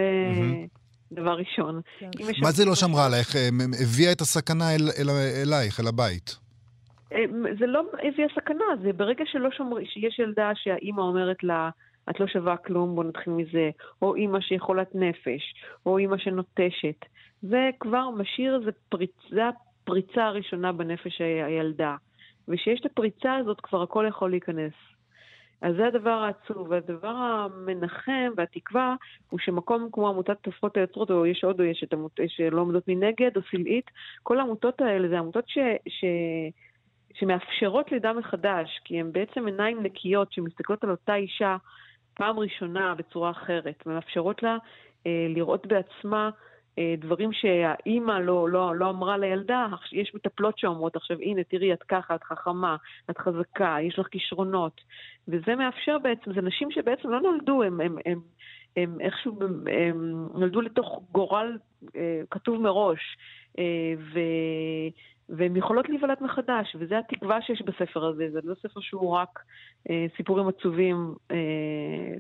[1.14, 1.82] דבר ראשון.
[2.00, 2.10] כן.
[2.42, 3.36] מה זה לא שמרה עלייך?
[3.36, 3.50] אה,
[3.84, 5.10] הביאה את הסכנה אל, אל,
[5.46, 6.38] אלייך, אל הבית.
[7.14, 7.24] אה,
[7.60, 11.70] זה לא הביאה סכנה, זה ברגע שלא שומרים, שיש ילדה שהאימא אומרת לה,
[12.10, 13.70] את לא שווה כלום, בוא נתחיל מזה,
[14.02, 15.56] או אימא שיכולת נפש,
[15.86, 17.06] או אימא שנוטשת.
[17.42, 19.12] זה כבר משאיר, זה, פריצ...
[19.30, 21.96] זה הפריצה הראשונה בנפש הילדה.
[22.48, 24.74] וכשיש את הפריצה הזאת, כבר הכל יכול להיכנס.
[25.64, 28.95] אז זה הדבר העצוב, והדבר המנחם והתקווה
[29.30, 32.88] הוא שמקום כמו עמותת תופרות היוצרות, או יש עוד, או יש את עמותות שלא עומדות
[32.88, 33.91] מנגד, או סלעית,
[34.24, 35.57] כל העמותות האלה זה עמותות ש...
[35.88, 36.05] ש...
[37.14, 41.57] שמאפשרות לידה מחדש, כי הן בעצם עיניים נקיות שמסתכלות על אותה אישה
[42.14, 44.57] פעם ראשונה בצורה אחרת, ומאפשרות לה
[45.07, 46.53] אה, לראות בעצמה אה,
[46.97, 52.15] דברים שהאימא לא, לא, לא אמרה לילדה, יש מטפלות שאומרות עכשיו, הנה, תראי, את ככה,
[52.15, 52.76] את חכמה,
[53.09, 54.82] את חזקה, יש לך כישרונות.
[55.28, 58.19] וזה מאפשר בעצם, זה נשים שבעצם לא נולדו, הם, הם, הם,
[58.78, 61.57] הם איכשהו הם, הם נולדו לתוך גורל
[61.95, 63.17] אה, כתוב מראש,
[63.59, 64.19] אה, ו...
[65.30, 68.30] והן יכולות להיוולד מחדש, וזו התקווה שיש בספר הזה.
[68.32, 69.39] זה לא ספר שהוא רק
[69.89, 71.38] אה, סיפורים עצובים אה,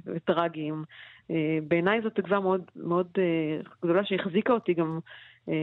[0.05, 0.83] וטרגיים.
[1.31, 1.35] אה,
[1.67, 3.23] בעיניי זו תקווה מאוד, מאוד אה,
[3.83, 4.99] גדולה שהחזיקה אותי גם,
[5.49, 5.53] אה,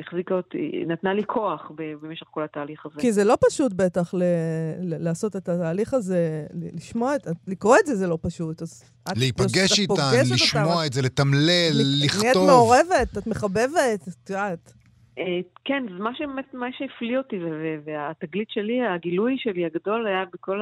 [0.00, 1.70] החזיקה אותי, נתנה לי כוח
[2.02, 3.00] במשך כל התהליך הזה.
[3.00, 4.22] כי זה לא פשוט בטח ל-
[4.80, 8.62] ל- לעשות את התהליך הזה, ל- לשמוע, את, לקרוא את זה זה לא פשוט.
[8.62, 9.94] אז את, להיפגש איתן,
[10.32, 12.46] לשמוע את את זה, לתמלל, נהיית לכתוב.
[12.46, 14.72] מעורבת, את מחבבת, את יודעת.
[15.64, 17.36] כן, מה שבאמת, מה שהפליא אותי,
[17.84, 20.60] והתגלית שלי, הגילוי שלי הגדול היה בכל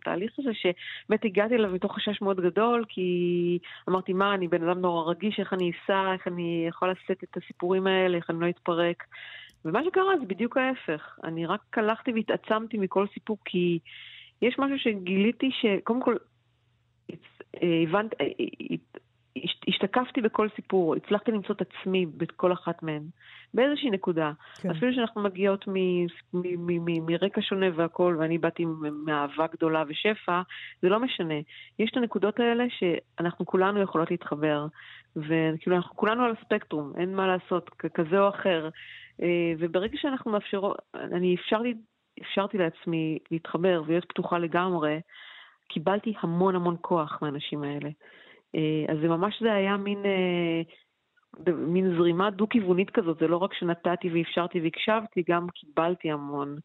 [0.00, 4.80] התהליך הזה, שבאמת הגעתי אליו מתוך חשש מאוד גדול, כי אמרתי, מה, אני בן אדם
[4.80, 8.48] נורא רגיש, איך אני אסע, איך אני יכול לשאת את הסיפורים האלה, איך אני לא
[8.48, 9.04] אתפרק.
[9.64, 11.18] ומה שקרה זה בדיוק ההפך.
[11.24, 13.78] אני רק הלכתי והתעצמתי מכל סיפור, כי
[14.42, 16.16] יש משהו שגיליתי שקודם כל,
[17.62, 18.76] אה, הבנת, אה, אה,
[19.36, 23.02] הש- השתקפתי בכל סיפור, הצלחתי למצוא את עצמי בכל אחת מהן,
[23.54, 24.32] באיזושהי נקודה.
[24.62, 24.70] כן.
[24.70, 28.64] אפילו שאנחנו מגיעות מ- מ- מ- מ- מרקע שונה והכול, ואני באתי
[29.04, 30.42] מאהבה גדולה ושפע,
[30.82, 31.34] זה לא משנה.
[31.78, 34.66] יש את הנקודות האלה שאנחנו כולנו יכולות להתחבר,
[35.16, 38.68] וכאילו אנחנו כולנו על הספקטרום, אין מה לעשות, כ- כזה או אחר.
[39.22, 41.74] אה, וברגע שאנחנו מאפשרות, אני אפשרתי,
[42.22, 45.00] אפשרתי לעצמי להתחבר ולהיות פתוחה לגמרי,
[45.68, 47.90] קיבלתי המון המון כוח מהאנשים האלה.
[48.54, 50.62] אה, אז זה ממש זה היה מין, אה,
[51.56, 56.58] מין זרימה דו-כיוונית כזאת, זה לא רק שנתתי ואפשרתי והקשבתי, גם קיבלתי המון.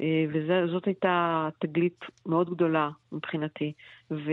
[0.00, 3.72] אה, וזאת הייתה תגלית מאוד גדולה מבחינתי.
[4.10, 4.28] וזהו.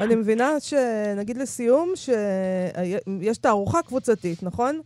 [0.00, 4.80] אני מבינה שנגיד לסיום, שיש תערוכה קבוצתית, נכון?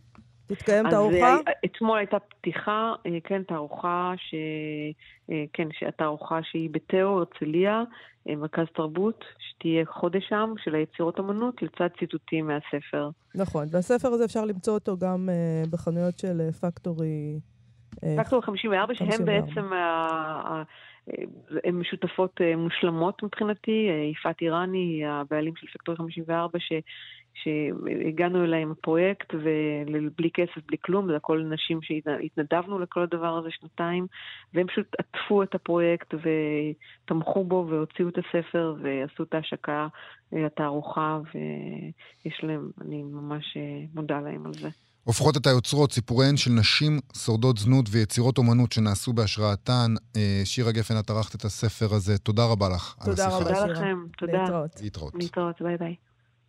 [0.47, 1.35] תתקיים תערוכה?
[1.47, 4.35] אה, אתמול הייתה פתיחה, אה, כן, תערוכה, ש...
[5.53, 7.83] כן, תערוכה שהיא בתאו, הרצליה,
[8.35, 13.09] מרכז תרבות, שתהיה חודש שם, של היצירות אמנות, לצד ציטוטים מהספר.
[13.35, 17.39] נכון, והספר הזה אפשר למצוא אותו גם אה, בחנויות של אה, פקטורי.
[18.03, 19.45] אה, פקטור 54, שהן 54.
[19.45, 19.69] בעצם,
[21.63, 23.87] הן משותפות אה, מושלמות מבחינתי.
[23.89, 26.73] אה, יפעת איראני היא הבעלים של פקטור 54, ש,
[27.33, 33.49] שהגענו אליה עם הפרויקט, ובלי כסף, בלי כלום, זה הכל נשים שהתנדבנו לכל הדבר הזה
[33.51, 34.07] שנתיים,
[34.53, 39.87] והם פשוט עטפו את הפרויקט ותמכו בו והוציאו את הספר ועשו את ההשקה
[40.33, 43.57] אה, לתערוכה, ויש להם, אני ממש
[43.95, 44.86] מודה להם על זה.
[45.07, 49.93] הופכות את היוצרות, סיפוריהן של נשים שורדות זנות ויצירות אומנות שנעשו בהשראתן.
[50.15, 52.17] אה, שירה גפן, את ערכת את הספר הזה.
[52.17, 53.37] תודה רבה לך על תודה השיחה.
[53.37, 53.53] רבה.
[53.53, 53.73] תודה שירה.
[53.73, 54.33] לכם, תודה.
[54.41, 54.81] להתראות.
[54.81, 55.13] להתראות.
[55.15, 55.95] להתראות, ביי ביי.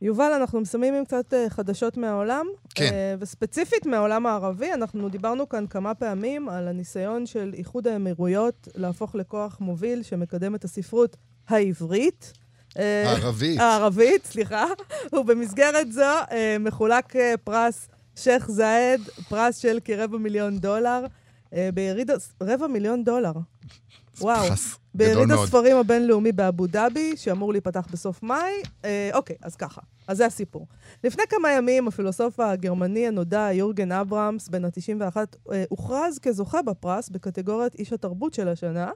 [0.03, 2.47] יובל, אנחנו מסיימים עם קצת אה, חדשות מהעולם.
[2.75, 2.91] כן.
[2.93, 9.15] אה, וספציפית מהעולם הערבי, אנחנו דיברנו כאן כמה פעמים על הניסיון של איחוד האמירויות להפוך
[9.15, 11.17] לכוח מוביל שמקדם את הספרות
[11.49, 12.33] העברית.
[12.77, 13.61] הערבית.
[13.61, 14.65] הערבית, סליחה.
[15.13, 16.11] ובמסגרת זו
[16.61, 17.13] מחולק
[17.45, 17.89] פרס
[18.19, 21.07] שייח' זאייד, פרס של כרבע מיליון דולר,
[21.55, 22.11] אה, ביריד...
[22.43, 23.33] רבע מיליון דולר.
[24.21, 24.49] וואו.
[24.49, 25.45] פרס ביריד מאוד.
[25.45, 28.53] הספרים הבינלאומי באבו דאבי, שאמור להיפתח בסוף מאי.
[28.85, 29.81] אה, אוקיי, אז ככה.
[30.09, 30.67] אז זה הסיפור.
[31.05, 35.17] לפני כמה ימים, הפילוסוף הגרמני הנודע יורגן אברהמס, בן ה-91,
[35.53, 38.91] אה, הוכרז כזוכה בפרס בקטגוריית איש התרבות של השנה.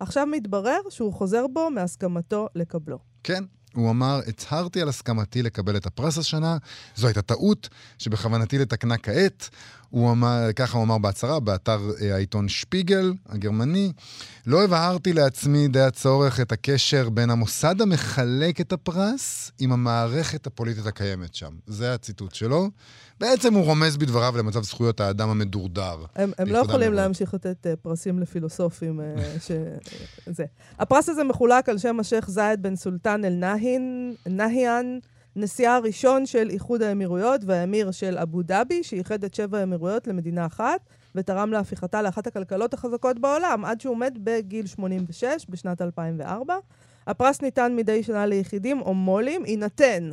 [0.00, 2.98] עכשיו מתברר שהוא חוזר בו מהסכמתו לקבלו.
[3.24, 3.44] כן.
[3.74, 6.56] הוא אמר, הצהרתי על הסכמתי לקבל את הפרס השנה,
[6.96, 7.68] זו הייתה טעות
[7.98, 9.50] שבכוונתי לתקנה כעת.
[9.90, 13.92] הוא אמר, ככה הוא אמר בהצהרה, באתר אה, העיתון שפיגל הגרמני.
[14.46, 20.86] לא הבהרתי לעצמי די הצורך את הקשר בין המוסד המחלק את הפרס עם המערכת הפוליטית
[20.86, 21.52] הקיימת שם.
[21.66, 22.70] זה הציטוט שלו.
[23.20, 25.96] בעצם הוא רומז בדבריו למצב זכויות האדם המדורדר.
[26.16, 26.94] הם, הם לא יכולים האמירויות.
[26.94, 29.00] להמשיך לתת uh, פרסים לפילוסופים.
[29.00, 29.50] Uh, ש...
[30.26, 30.44] זה.
[30.78, 34.98] הפרס הזה מחולק על שם השייח' זייד בן סולטן אל-נהין, נהיאן,
[35.36, 40.80] נשיאה הראשון של איחוד האמירויות והאמיר של אבו דאבי, שאיחד את שבע האמירויות למדינה אחת,
[41.14, 46.54] ותרם להפיכתה לאחת הכלכלות החזקות בעולם, עד שהוא מת בגיל 86 בשנת 2004.
[47.06, 50.10] הפרס ניתן מדי שנה ליחידים או מו"לים, יינתן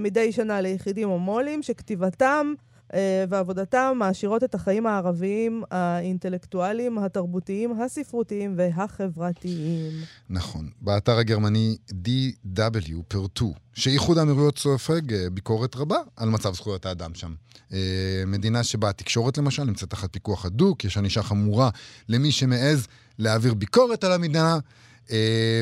[0.00, 2.54] מדי שנה ליחידים או מו"לים שכתיבתם
[2.94, 9.92] אה, ועבודתם מעשירות את החיים הערביים, האינטלקטואליים, התרבותיים, הספרותיים והחברתיים.
[10.30, 10.70] נכון.
[10.80, 17.34] באתר הגרמני DW פירטו שאיחוד האמירויות סופג אה, ביקורת רבה על מצב זכויות האדם שם.
[17.72, 21.70] אה, מדינה שבה התקשורת למשל נמצאת תחת פיקוח הדוק, יש ענישה חמורה
[22.08, 22.86] למי שמעז
[23.18, 24.58] להעביר ביקורת על המדינה.
[25.12, 25.16] אה,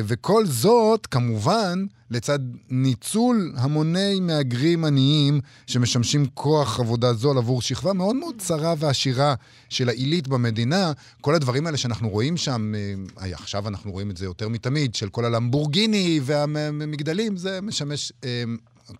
[0.04, 2.38] וכל זאת, כמובן, לצד
[2.70, 9.34] ניצול המוני מהגרים עניים שמשמשים כוח עבודה זול עבור שכבה מאוד מאוד צרה ועשירה
[9.68, 10.92] של העילית במדינה.
[11.20, 12.72] כל הדברים האלה שאנחנו רואים שם,
[13.22, 18.44] אה, עכשיו אנחנו רואים את זה יותר מתמיד, של כל הלמבורגיני והמגדלים, זה משמש אה,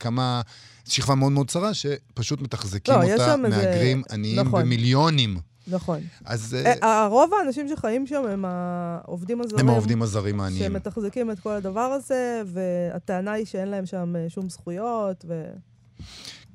[0.01, 0.41] כמה...
[0.89, 4.63] שכבה מאוד מאוד צרה, שפשוט מתחזקים לא, אותה שם איזה- מהגרים עניים נכון.
[4.63, 5.39] במיליונים.
[5.69, 6.01] נכון.
[6.25, 9.61] אז אה, אה, הרוב האנשים שחיים שם הם העובדים הזרים.
[9.61, 10.65] הם העובדים הזרים העניים.
[10.65, 15.45] שמתחזקים את כל הדבר הזה, והטענה היא שאין להם שם אה, שום זכויות, ו...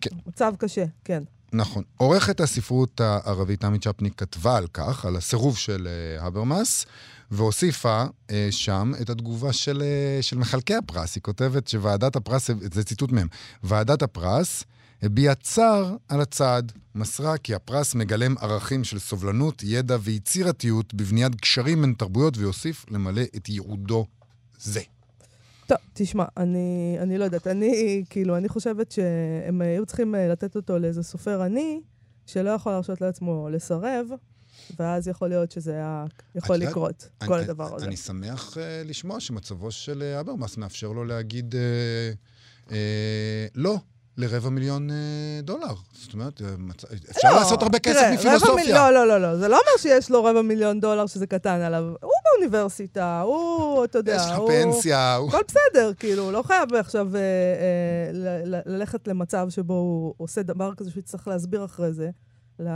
[0.01, 0.09] כן.
[0.28, 1.24] מצב קשה, כן.
[1.53, 1.84] נכון.
[1.97, 6.86] עורכת הספרות הערבית עמי צ'פניק כתבה על כך, על הסירוב של אה, הברמאס,
[7.32, 11.16] והוסיפה אה, שם את התגובה של, אה, של מחלקי הפרס.
[11.16, 13.28] היא כותבת שוועדת הפרס, זה ציטוט מהם,
[13.64, 14.64] ועדת הפרס
[15.02, 21.82] הביעה צער על הצעד, מסרה כי הפרס מגלם ערכים של סובלנות, ידע ויצירתיות בבניית קשרים
[21.82, 24.06] בין תרבויות, ויוסיף למלא את ייעודו
[24.60, 24.82] זה.
[25.68, 30.56] טוב, תשמע, אני, אני לא יודעת, אני, כאילו, אני חושבת שהם היו צריכים אה, לתת
[30.56, 31.82] אותו לאיזה סופר עני,
[32.26, 34.08] שלא יכול להרשות לעצמו לסרב,
[34.80, 37.86] ואז יכול להיות שזה היה יכול לקרות, כל אני, הדבר הזה.
[37.86, 42.72] אני שמח uh, לשמוע שמצבו של uh, אברמאס מאפשר לו להגיד uh, uh,
[43.56, 43.78] לא
[44.18, 44.93] לרבע מיליון uh,
[45.43, 45.74] דולר.
[45.93, 46.86] זאת אומרת, מצ...
[47.12, 48.55] אפשר לא, לעשות הרבה כסף תראה, מפילוסופיה.
[48.55, 48.74] מיל...
[48.74, 49.38] לא, לא, לא, לא.
[49.38, 51.84] זה לא אומר שיש לו רבע מיליון דולר שזה קטן עליו.
[52.01, 54.49] הוא באוניברסיטה, הוא, אתה יודע, יש לך הוא...
[54.51, 55.16] פנסיה.
[55.16, 55.30] הוא...
[55.30, 60.14] הכל בסדר, כאילו, הוא לא חייב עכשיו אה, אה, ל- ל- ללכת למצב שבו הוא
[60.18, 62.09] עושה דבר כזה שהוא יצטרך להסביר אחרי זה,
[62.59, 62.68] ל...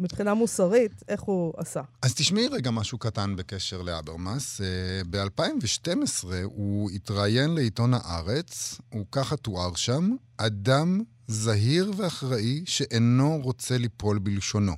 [0.00, 1.80] מבחינה מוסרית, איך הוא עשה.
[2.02, 4.60] אז תשמעי רגע משהו קטן בקשר לאברמאס.
[4.60, 4.64] Uh,
[5.10, 14.18] ב-2012 הוא התראיין לעיתון הארץ, הוא ככה תואר שם, אדם זהיר ואחראי שאינו רוצה ליפול
[14.18, 14.72] בלשונו.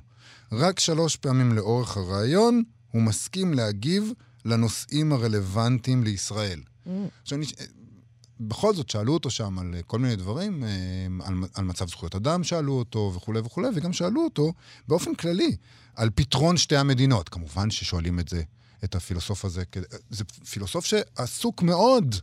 [0.51, 4.11] רק שלוש פעמים לאורך הראיון הוא מסכים להגיב
[4.45, 6.59] לנושאים הרלוונטיים לישראל.
[7.21, 7.45] עכשיו, אני-
[8.39, 10.69] בכל זאת, שאלו אותו שם על אה, כל מיני דברים, אה,
[11.25, 14.53] על, על מצב זכויות אדם שאלו אותו וכולי וכולי, וגם שאלו אותו
[14.87, 15.55] באופן כללי
[15.95, 17.29] על פתרון שתי המדינות.
[17.29, 18.43] כמובן ששואלים את זה,
[18.83, 19.63] את הפילוסוף הזה,
[20.09, 22.15] זה פילוסוף שעסוק מאוד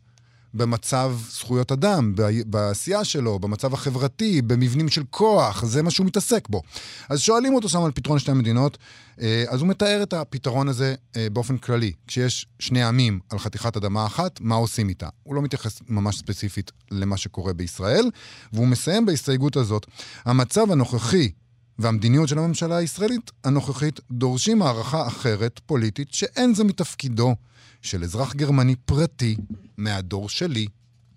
[0.57, 2.15] במצב זכויות אדם,
[2.47, 6.63] בעשייה שלו, במצב החברתי, במבנים של כוח, זה מה שהוא מתעסק בו.
[7.09, 8.79] אז שואלים אותו שם על פתרון שתי המדינות,
[9.21, 11.93] אה, אז הוא מתאר את הפתרון הזה אה, באופן כללי.
[12.07, 15.09] כשיש שני עמים על חתיכת אדמה אחת, מה עושים איתה?
[15.23, 18.11] הוא לא מתייחס ממש ספציפית למה שקורה בישראל,
[18.53, 19.87] והוא מסיים בהסתייגות הזאת.
[20.25, 21.31] המצב הנוכחי
[21.79, 27.35] והמדיניות של הממשלה הישראלית הנוכחית דורשים הערכה אחרת, פוליטית, שאין זה מתפקידו
[27.83, 29.37] של אזרח גרמני פרטי
[29.77, 30.67] מהדור שלי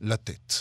[0.02, 0.54] לתת.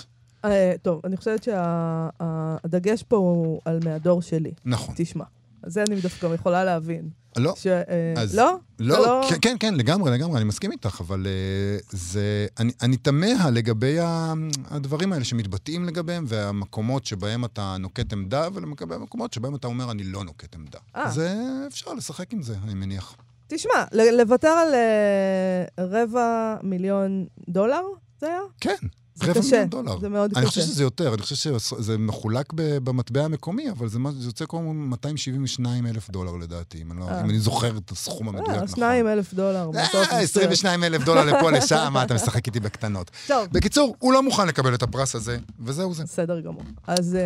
[0.45, 4.53] אה, טוב, אני חושבת שהדגש פה הוא על מהדור שלי.
[4.65, 4.95] נכון.
[4.99, 5.25] תשמע,
[5.67, 7.09] זה אני דווקא יכולה להבין.
[7.39, 7.55] לא.
[7.57, 7.67] ש...
[7.67, 8.57] אה, אז- לא?
[8.79, 12.47] לא, אתה כן, כן, כן, לגמרי, לגמרי, אני מסכים איתך, אבל uh, זה...
[12.59, 14.33] אני, אני תמה לגבי ה,
[14.71, 20.03] הדברים האלה שמתבטאים לגביהם, והמקומות שבהם אתה נוקט עמדה, ולגבי המקומות שבהם אתה אומר, אני
[20.03, 20.79] לא נוקט עמדה.
[20.97, 21.11] אה.
[21.11, 21.35] זה,
[21.67, 23.17] אפשר לשחק עם זה, אני מניח.
[23.47, 27.83] תשמע, לוותר על אה, רבע מיליון דולר,
[28.21, 28.41] זה היה?
[28.61, 28.77] כן,
[29.19, 30.01] זה רבע קשה, מיליון דולר.
[30.01, 30.51] זה מאוד אני קשה.
[30.51, 35.87] חושב שזה יותר, אני חושב שזה מחולק במטבע המקומי, אבל זה, זה יוצא כמו 272
[35.87, 37.21] אלף דולר לדעתי, אם אני, לא, אה.
[37.21, 38.69] אם אני זוכר את הסכום המדויק אה, נכון.
[38.69, 39.71] שניים אלף דולר.
[39.71, 40.21] בסוף אה, מסתדר.
[40.21, 43.11] 22 אלף דולר לפה, לשם, מה, אתה משחק איתי בקטנות.
[43.27, 46.05] טוב, בקיצור, הוא לא מוכן לקבל את הפרס הזה, וזהו זה.
[46.05, 46.63] בסדר גמור.
[46.87, 47.19] אז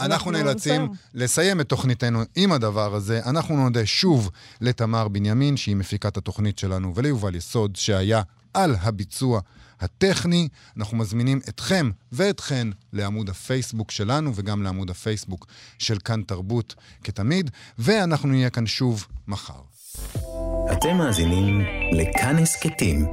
[0.00, 0.88] אנחנו נאלצים.
[1.14, 3.20] לסיים את תוכניתנו עם הדבר הזה.
[3.26, 8.22] אנחנו נודה שוב לתמר בנימין, שהיא מפיקת התוכנית שלנו, וליובל יסוד, שהיה
[8.54, 9.40] על הביצוע
[9.80, 10.48] הטכני.
[10.76, 15.46] אנחנו מזמינים אתכם ואתכן לעמוד הפייסבוק שלנו, וגם לעמוד הפייסבוק
[15.78, 16.74] של כאן תרבות,
[17.04, 19.60] כתמיד, ואנחנו נהיה כאן שוב מחר.
[20.72, 21.60] אתם מאזינים
[21.92, 23.06] לכאן הסכתים,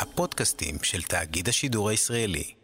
[0.00, 2.57] הפודקאסטים של תאגיד השידור הישראלי.